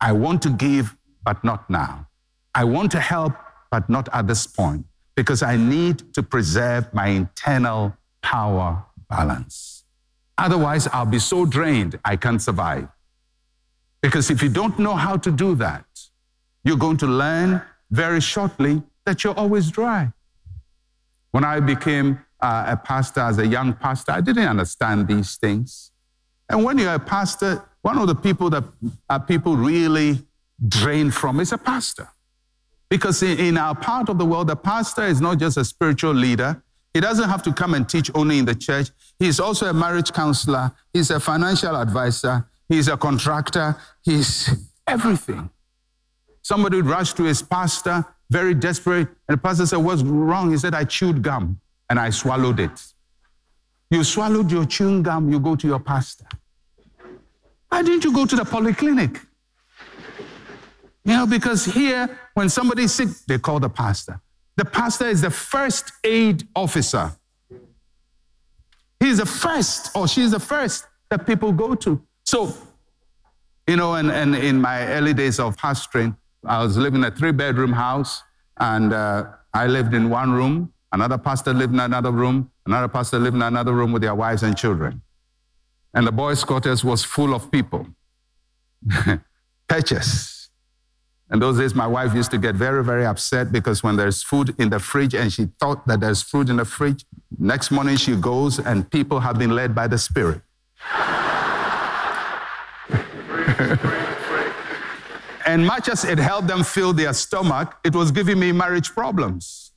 I 0.00 0.12
want 0.12 0.40
to 0.44 0.48
give, 0.48 0.96
but 1.26 1.44
not 1.44 1.68
now. 1.68 2.08
I 2.54 2.64
want 2.64 2.90
to 2.92 3.00
help, 3.00 3.34
but 3.70 3.90
not 3.90 4.08
at 4.14 4.26
this 4.28 4.46
point, 4.46 4.86
because 5.14 5.42
I 5.42 5.58
need 5.58 6.14
to 6.14 6.22
preserve 6.22 6.94
my 6.94 7.08
internal 7.08 7.98
power 8.22 8.86
balance. 9.10 9.73
Otherwise, 10.36 10.88
I'll 10.88 11.06
be 11.06 11.18
so 11.18 11.46
drained, 11.46 11.98
I 12.04 12.16
can't 12.16 12.42
survive. 12.42 12.88
Because 14.02 14.30
if 14.30 14.42
you 14.42 14.48
don't 14.48 14.78
know 14.78 14.94
how 14.94 15.16
to 15.16 15.30
do 15.30 15.54
that, 15.56 15.84
you're 16.64 16.76
going 16.76 16.96
to 16.98 17.06
learn 17.06 17.62
very 17.90 18.20
shortly 18.20 18.82
that 19.06 19.22
you're 19.22 19.38
always 19.38 19.70
dry. 19.70 20.12
When 21.30 21.44
I 21.44 21.60
became 21.60 22.18
uh, 22.40 22.64
a 22.68 22.76
pastor, 22.76 23.20
as 23.20 23.38
a 23.38 23.46
young 23.46 23.72
pastor, 23.74 24.12
I 24.12 24.20
didn't 24.20 24.46
understand 24.46 25.08
these 25.08 25.36
things. 25.36 25.90
And 26.48 26.64
when 26.64 26.78
you're 26.78 26.94
a 26.94 26.98
pastor, 26.98 27.64
one 27.82 27.98
of 27.98 28.06
the 28.06 28.14
people 28.14 28.50
that 28.50 28.64
uh, 29.08 29.18
people 29.18 29.56
really 29.56 30.26
drain 30.68 31.10
from 31.10 31.40
is 31.40 31.52
a 31.52 31.58
pastor. 31.58 32.08
Because 32.88 33.22
in, 33.22 33.38
in 33.38 33.58
our 33.58 33.74
part 33.74 34.08
of 34.08 34.18
the 34.18 34.24
world, 34.24 34.48
the 34.48 34.56
pastor 34.56 35.04
is 35.04 35.20
not 35.20 35.38
just 35.38 35.56
a 35.56 35.64
spiritual 35.64 36.12
leader. 36.12 36.62
He 36.94 37.00
doesn't 37.00 37.28
have 37.28 37.42
to 37.42 37.52
come 37.52 37.74
and 37.74 37.88
teach 37.88 38.10
only 38.14 38.38
in 38.38 38.44
the 38.44 38.54
church. 38.54 38.90
He's 39.18 39.40
also 39.40 39.66
a 39.66 39.74
marriage 39.74 40.12
counselor. 40.12 40.70
He's 40.92 41.10
a 41.10 41.18
financial 41.18 41.76
advisor. 41.76 42.46
He's 42.68 42.86
a 42.86 42.96
contractor. 42.96 43.76
He's 44.02 44.48
everything. 44.86 45.50
Somebody 46.42 46.76
would 46.76 46.86
rush 46.86 47.12
to 47.14 47.24
his 47.24 47.42
pastor, 47.42 48.04
very 48.30 48.54
desperate, 48.54 49.08
and 49.28 49.36
the 49.36 49.42
pastor 49.42 49.66
said, 49.66 49.78
What's 49.78 50.02
wrong? 50.02 50.52
He 50.52 50.56
said, 50.56 50.74
I 50.74 50.84
chewed 50.84 51.20
gum 51.20 51.60
and 51.90 51.98
I 51.98 52.10
swallowed 52.10 52.60
it. 52.60 52.84
You 53.90 54.04
swallowed 54.04 54.50
your 54.50 54.64
chewing 54.64 55.02
gum, 55.02 55.30
you 55.30 55.40
go 55.40 55.56
to 55.56 55.66
your 55.66 55.80
pastor. 55.80 56.26
Why 57.68 57.82
didn't 57.82 58.04
you 58.04 58.12
go 58.12 58.24
to 58.24 58.36
the 58.36 58.44
polyclinic? 58.44 59.20
You 61.04 61.16
know, 61.16 61.26
because 61.26 61.64
here, 61.64 62.18
when 62.34 62.48
somebody's 62.48 62.92
sick, 62.92 63.08
they 63.26 63.38
call 63.38 63.58
the 63.58 63.68
pastor. 63.68 64.20
The 64.56 64.64
pastor 64.64 65.06
is 65.06 65.22
the 65.22 65.30
first 65.30 65.92
aid 66.04 66.46
officer. 66.54 67.12
He's 69.00 69.18
the 69.18 69.26
first, 69.26 69.94
or 69.96 70.08
she's 70.08 70.30
the 70.30 70.40
first 70.40 70.86
that 71.10 71.26
people 71.26 71.52
go 71.52 71.74
to. 71.74 72.00
So, 72.24 72.54
you 73.66 73.76
know, 73.76 73.94
and, 73.94 74.10
and 74.10 74.34
in 74.34 74.60
my 74.60 74.86
early 74.88 75.12
days 75.12 75.38
of 75.38 75.56
pastoring, 75.56 76.16
I 76.46 76.62
was 76.62 76.76
living 76.76 77.02
in 77.02 77.04
a 77.04 77.10
three 77.10 77.32
bedroom 77.32 77.72
house, 77.72 78.22
and 78.58 78.92
uh, 78.92 79.26
I 79.52 79.66
lived 79.66 79.94
in 79.94 80.08
one 80.08 80.32
room, 80.32 80.74
Another 80.94 81.18
pastor 81.18 81.52
lived 81.52 81.72
in 81.74 81.80
another 81.80 82.12
room. 82.12 82.52
Another 82.66 82.86
pastor 82.86 83.18
lived 83.18 83.34
in 83.34 83.42
another 83.42 83.72
room 83.72 83.90
with 83.90 84.02
their 84.02 84.14
wives 84.14 84.44
and 84.44 84.56
children. 84.56 85.02
And 85.92 86.06
the 86.06 86.12
boys' 86.12 86.44
quarters 86.44 86.84
was 86.84 87.02
full 87.02 87.34
of 87.34 87.50
people. 87.50 87.88
Purchase. 89.68 90.33
And 91.34 91.42
those 91.42 91.58
days, 91.58 91.74
my 91.74 91.88
wife 91.88 92.14
used 92.14 92.30
to 92.30 92.38
get 92.38 92.54
very, 92.54 92.84
very 92.84 93.04
upset 93.04 93.50
because 93.50 93.82
when 93.82 93.96
there's 93.96 94.22
food 94.22 94.54
in 94.56 94.70
the 94.70 94.78
fridge 94.78 95.14
and 95.14 95.32
she 95.32 95.46
thought 95.58 95.84
that 95.88 95.98
there's 95.98 96.22
food 96.22 96.48
in 96.48 96.58
the 96.58 96.64
fridge, 96.64 97.04
next 97.40 97.72
morning 97.72 97.96
she 97.96 98.14
goes 98.14 98.60
and 98.60 98.88
people 98.88 99.18
have 99.18 99.36
been 99.36 99.50
led 99.50 99.74
by 99.74 99.88
the 99.88 99.98
Spirit. 99.98 100.42
and 105.44 105.66
much 105.66 105.88
as 105.88 106.04
it 106.04 106.18
helped 106.18 106.46
them 106.46 106.62
fill 106.62 106.92
their 106.92 107.12
stomach, 107.12 107.78
it 107.82 107.96
was 107.96 108.12
giving 108.12 108.38
me 108.38 108.52
marriage 108.52 108.92
problems 108.92 109.72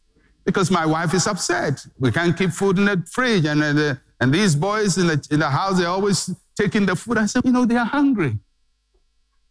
because 0.45 0.69
my 0.69 0.85
wife 0.85 1.15
is 1.15 1.25
upset. 1.25 1.83
We 1.97 2.11
can't 2.11 2.37
keep 2.37 2.51
food 2.51 2.77
in 2.77 2.85
the 2.85 3.03
fridge. 3.11 3.45
And, 3.45 3.63
uh, 3.63 3.95
and 4.21 4.31
these 4.31 4.55
boys 4.55 4.99
in 4.99 5.07
the, 5.07 5.27
in 5.31 5.39
the 5.39 5.49
house, 5.49 5.79
they're 5.79 5.87
always 5.87 6.29
taking 6.55 6.85
the 6.85 6.95
food. 6.95 7.17
I 7.17 7.25
said, 7.25 7.45
you 7.45 7.51
know, 7.51 7.65
they 7.65 7.77
are 7.77 7.85
hungry. 7.85 8.37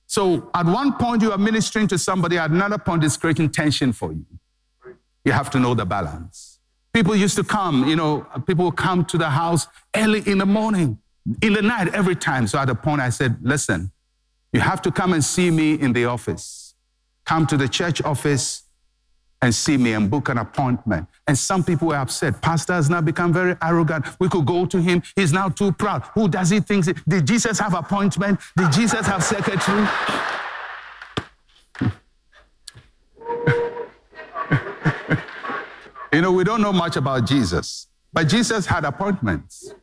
So 0.06 0.50
at 0.54 0.66
one 0.66 0.94
point, 0.94 1.22
you 1.22 1.32
are 1.32 1.38
ministering 1.38 1.88
to 1.88 1.98
somebody, 1.98 2.38
at 2.38 2.50
another 2.50 2.78
point, 2.78 3.04
it's 3.04 3.16
creating 3.16 3.50
tension 3.50 3.92
for 3.92 4.12
you. 4.12 4.24
You 5.24 5.32
have 5.32 5.50
to 5.50 5.58
know 5.58 5.74
the 5.74 5.84
balance. 5.84 6.60
People 6.92 7.16
used 7.16 7.36
to 7.36 7.44
come, 7.44 7.86
you 7.88 7.96
know, 7.96 8.26
people 8.46 8.66
would 8.66 8.76
come 8.76 9.04
to 9.06 9.18
the 9.18 9.28
house 9.28 9.66
early 9.94 10.22
in 10.26 10.38
the 10.38 10.46
morning, 10.46 10.98
in 11.42 11.52
the 11.52 11.62
night, 11.62 11.92
every 11.92 12.16
time. 12.16 12.46
So 12.46 12.58
at 12.58 12.70
a 12.70 12.74
point, 12.74 13.00
I 13.00 13.10
said, 13.10 13.36
listen, 13.42 13.90
you 14.52 14.60
have 14.60 14.80
to 14.82 14.92
come 14.92 15.12
and 15.12 15.22
see 15.22 15.50
me 15.50 15.74
in 15.74 15.92
the 15.92 16.06
office. 16.06 16.74
Come 17.24 17.46
to 17.48 17.56
the 17.56 17.68
church 17.68 18.00
office 18.02 18.62
and 19.42 19.54
see 19.54 19.76
me 19.76 19.92
and 19.92 20.10
book 20.10 20.28
an 20.28 20.38
appointment. 20.38 21.06
And 21.26 21.36
some 21.36 21.62
people 21.62 21.88
were 21.88 21.96
upset. 21.96 22.40
Pastor 22.40 22.72
has 22.72 22.88
now 22.88 23.00
become 23.00 23.32
very 23.32 23.56
arrogant. 23.62 24.06
We 24.18 24.28
could 24.28 24.46
go 24.46 24.66
to 24.66 24.80
him. 24.80 25.02
He's 25.14 25.32
now 25.32 25.48
too 25.48 25.72
proud. 25.72 26.02
Who 26.14 26.28
does 26.28 26.50
he 26.50 26.60
think? 26.60 26.86
Did 27.06 27.26
Jesus 27.26 27.58
have 27.58 27.74
appointment? 27.74 28.40
Did 28.56 28.72
Jesus 28.72 29.06
have 29.06 29.22
secretary? 29.22 29.86
you 36.12 36.22
know, 36.22 36.32
we 36.32 36.44
don't 36.44 36.62
know 36.62 36.72
much 36.72 36.96
about 36.96 37.26
Jesus, 37.26 37.88
but 38.12 38.28
Jesus 38.28 38.66
had 38.66 38.84
appointments. 38.84 39.74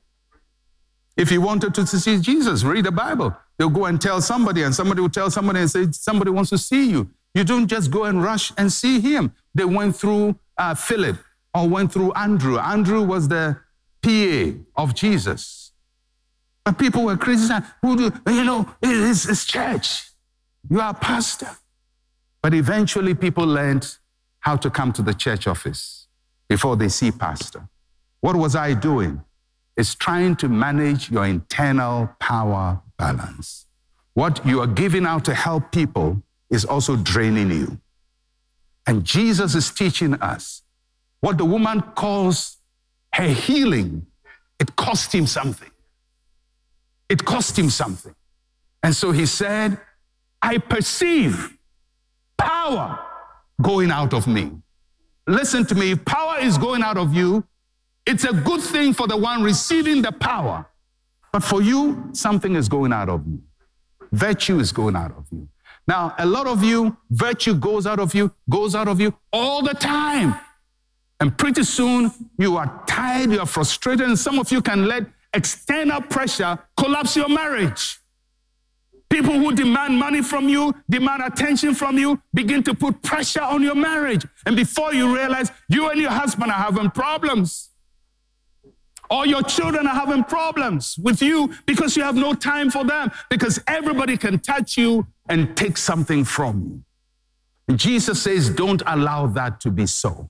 If 1.16 1.32
you 1.32 1.42
wanted 1.42 1.76
to 1.76 1.86
see 1.86 2.20
Jesus, 2.20 2.63
read 2.63 2.86
the 2.86 2.92
Bible. 2.92 3.36
They'll 3.58 3.70
go 3.70 3.86
and 3.86 4.02
tell 4.02 4.20
somebody, 4.20 4.63
and 4.63 4.74
somebody 4.74 5.02
will 5.02 5.10
tell 5.10 5.30
somebody 5.30 5.60
and 5.60 5.70
say, 5.70 5.86
Somebody 5.92 6.32
wants 6.32 6.50
to 6.50 6.58
see 6.58 6.89
you. 6.89 7.12
You 7.36 7.44
don't 7.44 7.68
just 7.68 7.92
go 7.92 8.06
and 8.06 8.24
rush 8.24 8.52
and 8.58 8.72
see 8.72 9.00
him. 9.00 9.32
They 9.54 9.66
went 9.66 9.96
through 9.96 10.39
uh, 10.58 10.76
Philip 10.76 11.18
or 11.54 11.68
went 11.68 11.92
through 11.92 12.13
Andrew. 12.13 12.58
Andrew 12.58 13.04
was 13.04 13.28
the 13.28 13.58
PA 14.02 14.60
of 14.82 14.96
Jesus. 14.96 15.72
But 16.66 16.78
people 16.78 17.04
were 17.04 17.18
criticizing, 17.18 17.68
who 17.82 17.98
do, 17.98 18.32
you 18.32 18.44
know, 18.44 18.70
it's, 18.82 19.28
it's 19.28 19.46
church. 19.46 20.10
You 20.70 20.80
are 20.80 20.92
a 20.92 20.94
pastor. 20.94 21.50
But 22.42 22.54
eventually 22.54 23.13
people 23.13 23.46
learned 23.46 23.98
how 24.39 24.56
to 24.58 24.70
come 24.70 24.92
to 24.94 25.02
the 25.02 25.13
church 25.13 25.48
office 25.48 26.08
before 26.48 26.76
they 26.76 26.89
see 26.89 27.12
pastor. 27.12 27.68
What 28.22 28.36
was 28.36 28.56
I 28.56 28.74
doing? 28.74 29.22
It's 29.76 29.96
trying 29.96 30.36
to 30.38 30.50
manage 30.50 31.10
your 31.10 31.26
internal 31.26 32.10
power 32.20 32.82
balance. 32.98 33.66
What 34.13 34.46
you 34.46 34.62
are 34.62 34.68
giving 34.68 35.06
out 35.06 35.26
to 35.26 35.34
help 35.34 35.72
people 35.72 36.22
is 36.50 36.66
also 36.66 36.96
draining 36.96 37.50
you. 37.52 37.80
And 38.86 39.04
Jesus 39.04 39.56
is 39.56 39.72
teaching 39.72 40.15
us 40.15 40.62
what 41.22 41.38
the 41.38 41.46
woman 41.46 41.82
calls 41.82 42.58
her 43.13 43.28
healing. 43.28 44.06
It 44.60 44.76
cost 44.76 45.13
him 45.13 45.26
something. 45.26 45.72
It 47.10 47.24
cost 47.24 47.58
him 47.58 47.69
something. 47.69 48.15
And 48.82 48.96
so 48.96 49.12
he 49.12 49.26
said, 49.26 49.80
I 50.41 50.58
perceive 50.58 51.58
power 52.38 53.00
going 53.62 53.91
out 53.91 54.13
of 54.13 54.28
me. 54.28 54.52
Listen 55.26 55.65
to 55.67 55.76
me, 55.76 55.91
if 55.91 56.04
power 56.04 56.39
is 56.39 56.58
going 56.58 56.84
out 56.84 56.98
of 56.98 57.13
you, 57.13 57.46
it's 58.06 58.26
a 58.26 58.34
good 58.34 58.62
thing 58.62 58.93
for 58.93 59.08
the 59.08 59.15
one 59.15 59.43
receiving 59.43 60.02
the 60.02 60.12
power. 60.12 60.65
But 61.32 61.43
for 61.43 61.62
you, 61.62 62.10
something 62.12 62.56
is 62.56 62.67
going 62.67 62.91
out 62.91 63.08
of 63.08 63.26
you. 63.26 63.41
Virtue 64.12 64.60
is 64.60 64.72
going 64.72 64.96
out 64.96 65.12
of 65.12 65.26
you. 65.32 65.48
Now, 65.88 66.15
a 66.17 66.26
lot 66.26 66.48
of 66.48 66.63
you, 66.63 66.96
virtue 67.10 67.56
goes 67.56 67.86
out 67.86 68.00
of 68.00 68.15
you, 68.15 68.34
goes 68.50 68.74
out 68.76 68.88
of 68.88 69.02
you 69.02 69.13
all 69.32 69.62
the 69.62 69.74
time. 69.74 70.36
And 71.19 71.38
pretty 71.38 71.63
soon, 71.63 72.12
you 72.38 72.58
are 72.58 72.84
tired, 72.88 73.32
you 73.32 73.39
are 73.39 73.46
frustrated, 73.46 74.08
and 74.08 74.17
some 74.17 74.39
of 74.39 74.52
you 74.52 74.62
can 74.62 74.88
let 74.88 75.06
external 75.34 76.02
pressure 76.02 76.60
collapse 76.78 77.15
your 77.15 77.30
marriage. 77.30 78.00
People 79.10 79.34
who 79.34 79.54
demand 79.54 79.96
money 79.96 80.22
from 80.24 80.50
you, 80.50 80.74
demand 80.89 81.22
attention 81.24 81.76
from 81.76 81.98
you, 81.98 82.19
begin 82.34 82.63
to 82.63 82.74
put 82.74 83.02
pressure 83.04 83.41
on 83.41 83.62
your 83.62 83.76
marriage. 83.76 84.26
And 84.46 84.56
before 84.56 84.93
you 84.93 85.13
realize, 85.15 85.52
you 85.69 85.89
and 85.89 86.02
your 86.02 86.12
husband 86.12 86.52
are 86.52 86.58
having 86.58 86.89
problems. 86.89 87.69
Or 89.10 89.26
your 89.28 89.44
children 89.44 89.86
are 89.86 89.96
having 89.96 90.24
problems 90.24 90.98
with 90.98 91.22
you 91.22 91.54
because 91.66 91.96
you 91.96 92.04
have 92.04 92.16
no 92.16 92.34
time 92.34 92.72
for 92.72 92.84
them, 92.84 93.12
because 93.30 93.60
everybody 93.68 94.18
can 94.18 94.39
touch 94.39 94.78
you 94.78 95.06
and 95.30 95.56
take 95.56 95.78
something 95.78 96.26
from 96.26 96.63
you. 96.63 96.84
And 97.68 97.80
Jesus 97.80 98.22
says, 98.22 98.50
don't 98.50 98.82
allow 98.86 99.28
that 99.28 99.62
to 99.62 99.72
be 99.72 99.86
so. 99.86 100.30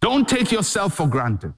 Don't 0.00 0.28
take 0.28 0.50
yourself 0.50 0.94
for 0.94 1.06
granted. 1.06 1.54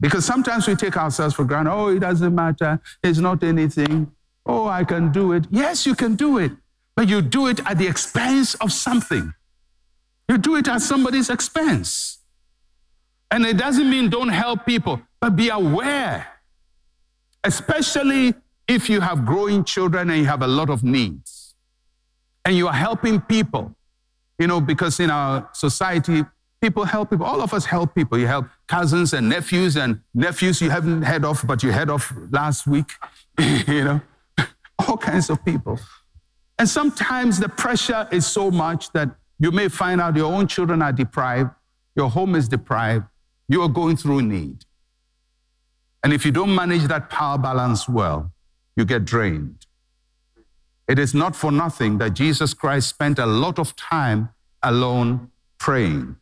Because 0.00 0.24
sometimes 0.24 0.66
we 0.66 0.74
take 0.74 0.96
ourselves 0.96 1.34
for 1.34 1.44
granted. 1.44 1.72
Oh, 1.72 1.88
it 1.88 2.00
doesn't 2.00 2.34
matter. 2.34 2.80
It's 3.02 3.18
not 3.18 3.42
anything. 3.42 4.12
Oh, 4.44 4.66
I 4.68 4.84
can 4.84 5.12
do 5.12 5.32
it. 5.32 5.46
Yes, 5.50 5.86
you 5.86 5.94
can 5.94 6.16
do 6.16 6.38
it. 6.38 6.52
But 6.96 7.08
you 7.08 7.22
do 7.22 7.46
it 7.46 7.60
at 7.66 7.78
the 7.78 7.86
expense 7.86 8.54
of 8.56 8.72
something. 8.72 9.32
You 10.28 10.38
do 10.38 10.56
it 10.56 10.68
at 10.68 10.82
somebody's 10.82 11.30
expense. 11.30 12.18
And 13.34 13.44
it 13.44 13.56
doesn't 13.56 13.90
mean 13.90 14.10
don't 14.10 14.28
help 14.28 14.64
people, 14.64 15.02
but 15.20 15.34
be 15.34 15.48
aware, 15.48 16.24
especially 17.42 18.32
if 18.68 18.88
you 18.88 19.00
have 19.00 19.26
growing 19.26 19.64
children 19.64 20.08
and 20.10 20.20
you 20.20 20.26
have 20.26 20.42
a 20.42 20.46
lot 20.46 20.70
of 20.70 20.84
needs 20.84 21.56
and 22.44 22.56
you 22.56 22.68
are 22.68 22.78
helping 22.88 23.20
people. 23.20 23.74
You 24.38 24.46
know, 24.46 24.60
because 24.60 25.00
in 25.00 25.10
our 25.10 25.48
society, 25.52 26.22
people 26.60 26.84
help 26.84 27.10
people. 27.10 27.26
All 27.26 27.40
of 27.40 27.52
us 27.52 27.64
help 27.64 27.92
people. 27.96 28.18
You 28.18 28.28
help 28.28 28.46
cousins 28.68 29.12
and 29.12 29.28
nephews 29.28 29.76
and 29.76 30.00
nephews 30.14 30.60
you 30.60 30.70
haven't 30.70 31.02
heard 31.02 31.24
of, 31.24 31.44
but 31.44 31.60
you 31.64 31.72
heard 31.72 31.90
of 31.90 32.12
last 32.30 32.68
week. 32.68 32.92
you 33.66 33.82
know, 33.82 34.00
all 34.78 34.96
kinds 34.96 35.28
of 35.28 35.44
people. 35.44 35.80
And 36.56 36.68
sometimes 36.68 37.40
the 37.40 37.48
pressure 37.48 38.06
is 38.12 38.28
so 38.28 38.52
much 38.52 38.92
that 38.92 39.08
you 39.40 39.50
may 39.50 39.66
find 39.66 40.00
out 40.00 40.14
your 40.14 40.32
own 40.32 40.46
children 40.46 40.82
are 40.82 40.92
deprived, 40.92 41.50
your 41.96 42.08
home 42.08 42.36
is 42.36 42.48
deprived, 42.48 43.06
you 43.48 43.62
are 43.62 43.68
going 43.68 43.96
through 43.96 44.22
need. 44.22 44.64
And 46.02 46.12
if 46.12 46.24
you 46.24 46.32
don't 46.32 46.54
manage 46.54 46.84
that 46.84 47.10
power 47.10 47.38
balance 47.38 47.88
well, 47.88 48.32
you 48.76 48.84
get 48.84 49.04
drained. 49.04 49.66
It 50.86 50.98
is 50.98 51.14
not 51.14 51.34
for 51.34 51.50
nothing 51.50 51.98
that 51.98 52.14
Jesus 52.14 52.52
Christ 52.52 52.88
spent 52.88 53.18
a 53.18 53.26
lot 53.26 53.58
of 53.58 53.74
time 53.74 54.28
alone 54.62 55.30
praying 55.58 56.16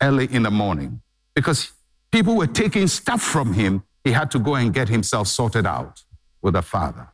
early 0.00 0.32
in 0.32 0.44
the 0.44 0.50
morning 0.50 1.02
because 1.34 1.72
people 2.10 2.36
were 2.36 2.46
taking 2.46 2.86
stuff 2.86 3.20
from 3.20 3.52
him. 3.52 3.82
He 4.04 4.12
had 4.12 4.30
to 4.30 4.38
go 4.38 4.54
and 4.54 4.72
get 4.72 4.88
himself 4.88 5.28
sorted 5.28 5.66
out 5.66 6.04
with 6.40 6.54
the 6.54 6.62
Father. 6.62 7.08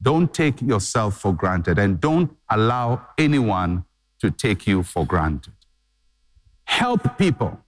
Don't 0.00 0.32
take 0.32 0.60
yourself 0.62 1.18
for 1.18 1.32
granted 1.32 1.78
and 1.78 2.00
don't 2.00 2.36
allow 2.48 3.06
anyone 3.18 3.84
to 4.20 4.30
take 4.30 4.66
you 4.66 4.82
for 4.82 5.04
granted. 5.04 5.54
Help 6.64 7.18
people, 7.18 7.60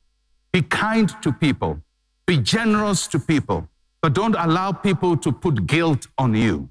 be 0.52 0.62
kind 0.62 1.10
to 1.22 1.32
people, 1.32 1.80
be 2.26 2.38
generous 2.38 3.06
to 3.08 3.18
people, 3.18 3.68
but 4.00 4.14
don't 4.14 4.34
allow 4.34 4.72
people 4.72 5.16
to 5.16 5.32
put 5.32 5.66
guilt 5.66 6.06
on 6.16 6.34
you. 6.34 6.68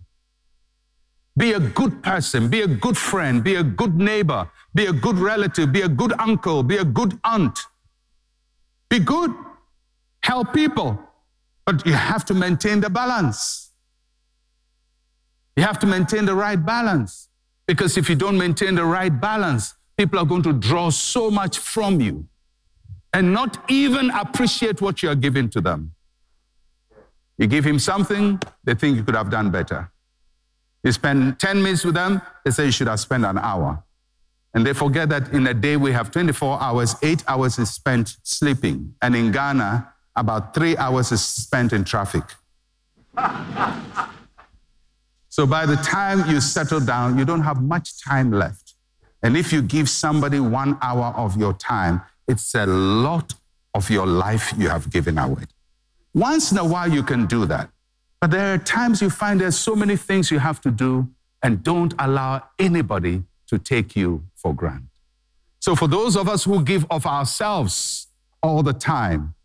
Be 1.37 1.53
a 1.53 1.59
good 1.59 2.01
person, 2.01 2.49
be 2.49 2.61
a 2.61 2.67
good 2.67 2.97
friend, 2.97 3.43
be 3.43 3.55
a 3.55 3.63
good 3.63 3.95
neighbor, 3.95 4.49
be 4.73 4.87
a 4.87 4.93
good 4.93 5.19
relative, 5.19 5.71
be 5.71 5.81
a 5.81 5.87
good 5.87 6.13
uncle, 6.19 6.63
be 6.63 6.77
a 6.77 6.85
good 6.85 7.19
aunt. 7.23 7.59
Be 8.89 8.99
good, 8.99 9.31
help 10.23 10.53
people, 10.53 10.99
but 11.65 11.85
you 11.85 11.93
have 11.93 12.25
to 12.25 12.33
maintain 12.33 12.79
the 12.79 12.89
balance. 12.89 13.71
You 15.55 15.63
have 15.63 15.77
to 15.79 15.87
maintain 15.87 16.25
the 16.25 16.35
right 16.35 16.63
balance. 16.63 17.29
Because 17.67 17.97
if 17.97 18.09
you 18.09 18.15
don't 18.15 18.37
maintain 18.37 18.75
the 18.75 18.85
right 18.85 19.09
balance, 19.21 19.75
people 19.97 20.17
are 20.19 20.25
going 20.25 20.43
to 20.43 20.53
draw 20.53 20.89
so 20.89 21.29
much 21.29 21.57
from 21.57 21.99
you 21.99 22.27
and 23.13 23.33
not 23.33 23.69
even 23.69 24.09
appreciate 24.11 24.81
what 24.81 25.01
you 25.01 25.09
are 25.09 25.15
giving 25.15 25.49
to 25.49 25.61
them. 25.61 25.93
You 27.37 27.47
give 27.47 27.65
him 27.65 27.79
something, 27.79 28.39
they 28.63 28.73
think 28.73 28.97
you 28.97 29.03
could 29.03 29.15
have 29.15 29.29
done 29.29 29.51
better. 29.51 29.91
You 30.83 30.91
spend 30.91 31.39
10 31.39 31.61
minutes 31.61 31.83
with 31.83 31.95
them, 31.95 32.21
they 32.43 32.51
say 32.51 32.65
you 32.65 32.71
should 32.71 32.87
have 32.87 32.99
spent 32.99 33.25
an 33.25 33.37
hour. 33.37 33.83
And 34.53 34.65
they 34.65 34.73
forget 34.73 35.09
that 35.09 35.33
in 35.33 35.45
a 35.45 35.53
day 35.53 35.77
we 35.77 35.91
have 35.91 36.09
24 36.09 36.61
hours, 36.61 36.95
eight 37.03 37.23
hours 37.27 37.59
is 37.59 37.69
spent 37.69 38.17
sleeping. 38.23 38.95
And 39.01 39.15
in 39.15 39.31
Ghana, 39.31 39.93
about 40.15 40.53
three 40.55 40.75
hours 40.77 41.11
is 41.11 41.23
spent 41.23 41.73
in 41.73 41.83
traffic. 41.83 42.23
so 45.29 45.45
by 45.45 45.65
the 45.65 45.75
time 45.77 46.27
you 46.29 46.41
settle 46.41 46.79
down, 46.79 47.19
you 47.19 47.25
don't 47.25 47.43
have 47.43 47.61
much 47.61 48.03
time 48.03 48.31
left. 48.31 48.73
And 49.21 49.37
if 49.37 49.51
you 49.53 49.61
give 49.61 49.89
somebody 49.89 50.39
one 50.39 50.77
hour 50.81 51.13
of 51.15 51.37
your 51.37 51.53
time, 51.53 52.01
it's 52.27 52.53
a 52.55 52.65
lot 52.65 53.33
of 53.73 53.89
your 53.89 54.05
life 54.05 54.53
you 54.57 54.69
have 54.69 54.89
given 54.89 55.17
away. 55.17 55.43
Once 56.13 56.51
in 56.51 56.57
a 56.57 56.65
while, 56.65 56.91
you 56.91 57.03
can 57.03 57.25
do 57.25 57.45
that. 57.45 57.69
But 58.19 58.31
there 58.31 58.53
are 58.53 58.57
times 58.57 59.01
you 59.01 59.09
find 59.09 59.39
there's 59.39 59.57
so 59.57 59.75
many 59.75 59.95
things 59.95 60.31
you 60.31 60.39
have 60.39 60.59
to 60.61 60.71
do, 60.71 61.07
and 61.43 61.63
don't 61.63 61.93
allow 61.99 62.43
anybody 62.57 63.23
to 63.47 63.59
take 63.59 63.95
you 63.95 64.23
for 64.35 64.53
granted. 64.53 64.89
So, 65.59 65.75
for 65.75 65.87
those 65.87 66.15
of 66.15 66.27
us 66.27 66.43
who 66.43 66.63
give 66.63 66.85
of 66.89 67.05
ourselves 67.05 68.07
all 68.41 68.63
the 68.63 68.73
time, 68.73 69.35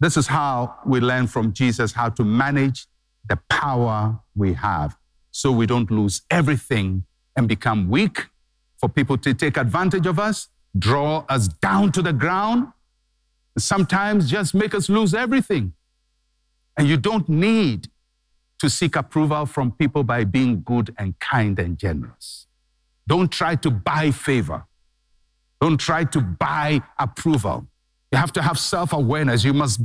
this 0.00 0.16
is 0.16 0.26
how 0.26 0.76
we 0.84 1.00
learn 1.00 1.26
from 1.26 1.52
Jesus 1.52 1.92
how 1.92 2.10
to 2.10 2.24
manage 2.24 2.86
the 3.28 3.38
power 3.48 4.20
we 4.36 4.52
have 4.54 4.96
so 5.30 5.50
we 5.50 5.66
don't 5.66 5.90
lose 5.90 6.22
everything 6.30 7.04
and 7.36 7.48
become 7.48 7.88
weak 7.88 8.26
for 8.76 8.88
people 8.88 9.16
to 9.18 9.32
take 9.32 9.56
advantage 9.56 10.06
of 10.06 10.18
us, 10.18 10.48
draw 10.76 11.24
us 11.28 11.48
down 11.48 11.92
to 11.92 12.02
the 12.02 12.12
ground, 12.12 12.68
sometimes 13.58 14.30
just 14.30 14.54
make 14.54 14.74
us 14.74 14.88
lose 14.88 15.14
everything. 15.14 15.72
And 16.76 16.88
you 16.88 16.96
don't 16.96 17.28
need 17.28 17.88
to 18.58 18.68
seek 18.68 18.96
approval 18.96 19.46
from 19.46 19.72
people 19.72 20.02
by 20.02 20.24
being 20.24 20.62
good 20.64 20.94
and 20.98 21.18
kind 21.20 21.58
and 21.58 21.78
generous. 21.78 22.46
Don't 23.06 23.30
try 23.30 23.54
to 23.56 23.70
buy 23.70 24.10
favor. 24.10 24.64
Don't 25.60 25.78
try 25.78 26.04
to 26.04 26.20
buy 26.20 26.82
approval. 26.98 27.66
You 28.10 28.18
have 28.18 28.32
to 28.32 28.42
have 28.42 28.58
self 28.58 28.92
awareness. 28.92 29.44
You 29.44 29.52
must 29.52 29.80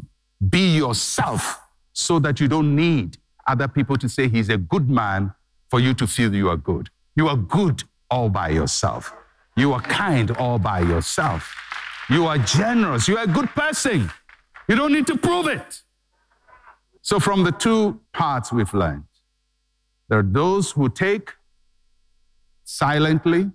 be 0.49 0.75
yourself 0.77 1.59
so 1.93 2.19
that 2.19 2.39
you 2.39 2.47
don't 2.47 2.75
need 2.75 3.17
other 3.47 3.67
people 3.67 3.97
to 3.97 4.07
say 4.07 4.27
he's 4.27 4.49
a 4.49 4.57
good 4.57 4.89
man 4.89 5.33
for 5.69 5.79
you 5.79 5.93
to 5.95 6.07
feel 6.07 6.33
you 6.33 6.49
are 6.49 6.57
good. 6.57 6.89
You 7.15 7.27
are 7.27 7.37
good 7.37 7.83
all 8.09 8.29
by 8.29 8.49
yourself. 8.49 9.13
You 9.59 9.73
are 9.73 9.81
kind 9.81 10.31
all 10.37 10.57
by 10.57 10.79
yourself. 10.79 11.53
You 12.09 12.27
are 12.27 12.37
generous. 12.37 13.09
You 13.09 13.17
are 13.17 13.25
a 13.25 13.33
good 13.39 13.49
person. 13.49 14.09
You 14.69 14.75
don't 14.77 14.93
need 14.93 15.05
to 15.07 15.17
prove 15.17 15.47
it. 15.47 15.81
So, 17.01 17.19
from 17.19 17.43
the 17.43 17.51
two 17.51 17.99
parts 18.13 18.53
we've 18.53 18.73
learned, 18.73 19.03
there 20.07 20.19
are 20.19 20.31
those 20.41 20.71
who 20.71 20.87
take 20.87 21.33
silently, 22.63 23.51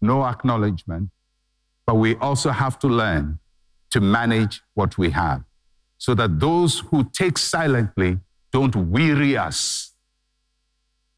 no 0.00 0.24
acknowledgement, 0.24 1.10
but 1.86 1.96
we 1.96 2.14
also 2.16 2.50
have 2.50 2.78
to 2.78 2.86
learn 2.86 3.40
to 3.90 4.00
manage 4.00 4.62
what 4.74 4.96
we 4.96 5.10
have 5.10 5.42
so 5.96 6.14
that 6.14 6.38
those 6.38 6.78
who 6.90 7.02
take 7.02 7.36
silently 7.36 8.20
don't 8.52 8.76
weary 8.76 9.36
us 9.36 9.92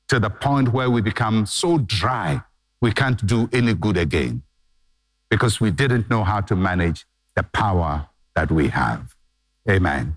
to 0.09 0.19
the 0.19 0.31
point 0.31 0.73
where 0.73 0.89
we 0.89 1.03
become 1.03 1.45
so 1.45 1.77
dry 1.77 2.43
we 2.81 2.93
can't 2.93 3.25
do 3.27 3.49
any 3.53 3.75
good 3.75 3.97
again 3.97 4.43
because 5.29 5.61
we 5.61 5.71
didn't 5.71 6.09
know 6.11 6.25
how 6.25 6.41
to 6.41 6.57
manage 6.57 7.07
the 7.37 7.43
power 7.43 8.09
that 8.35 8.51
we 8.51 8.69
have. 8.69 9.15
Amen. 9.69 10.17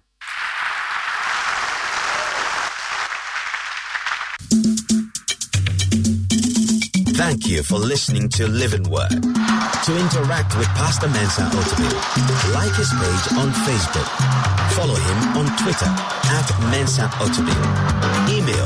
Thank 7.15 7.47
you 7.47 7.63
for 7.63 7.77
listening 7.79 8.29
to 8.29 8.47
Living 8.47 8.83
Word. 8.89 9.09
To 9.11 9.97
interact 9.99 10.57
with 10.57 10.67
Pastor 10.79 11.09
Mensa 11.09 11.41
Otabil, 11.41 12.53
like 12.53 12.73
his 12.75 12.89
page 12.89 13.37
on 13.37 13.51
Facebook. 13.67 14.07
Follow 14.73 14.95
him 14.95 15.37
on 15.37 15.45
Twitter 15.57 15.85
at 15.85 16.49
Mensa 16.71 17.03
Otabil. 17.19 17.63
Email 18.29 18.65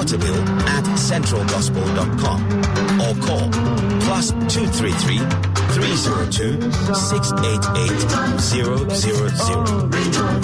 otabil 0.00 0.36
at 0.76 0.84
centralgospel.com 0.96 2.40
or 3.10 3.16
call 3.16 3.50
plus 4.06 4.30
233 4.30 5.18
302 5.74 6.94
688 6.94 7.90
000. 9.34 10.40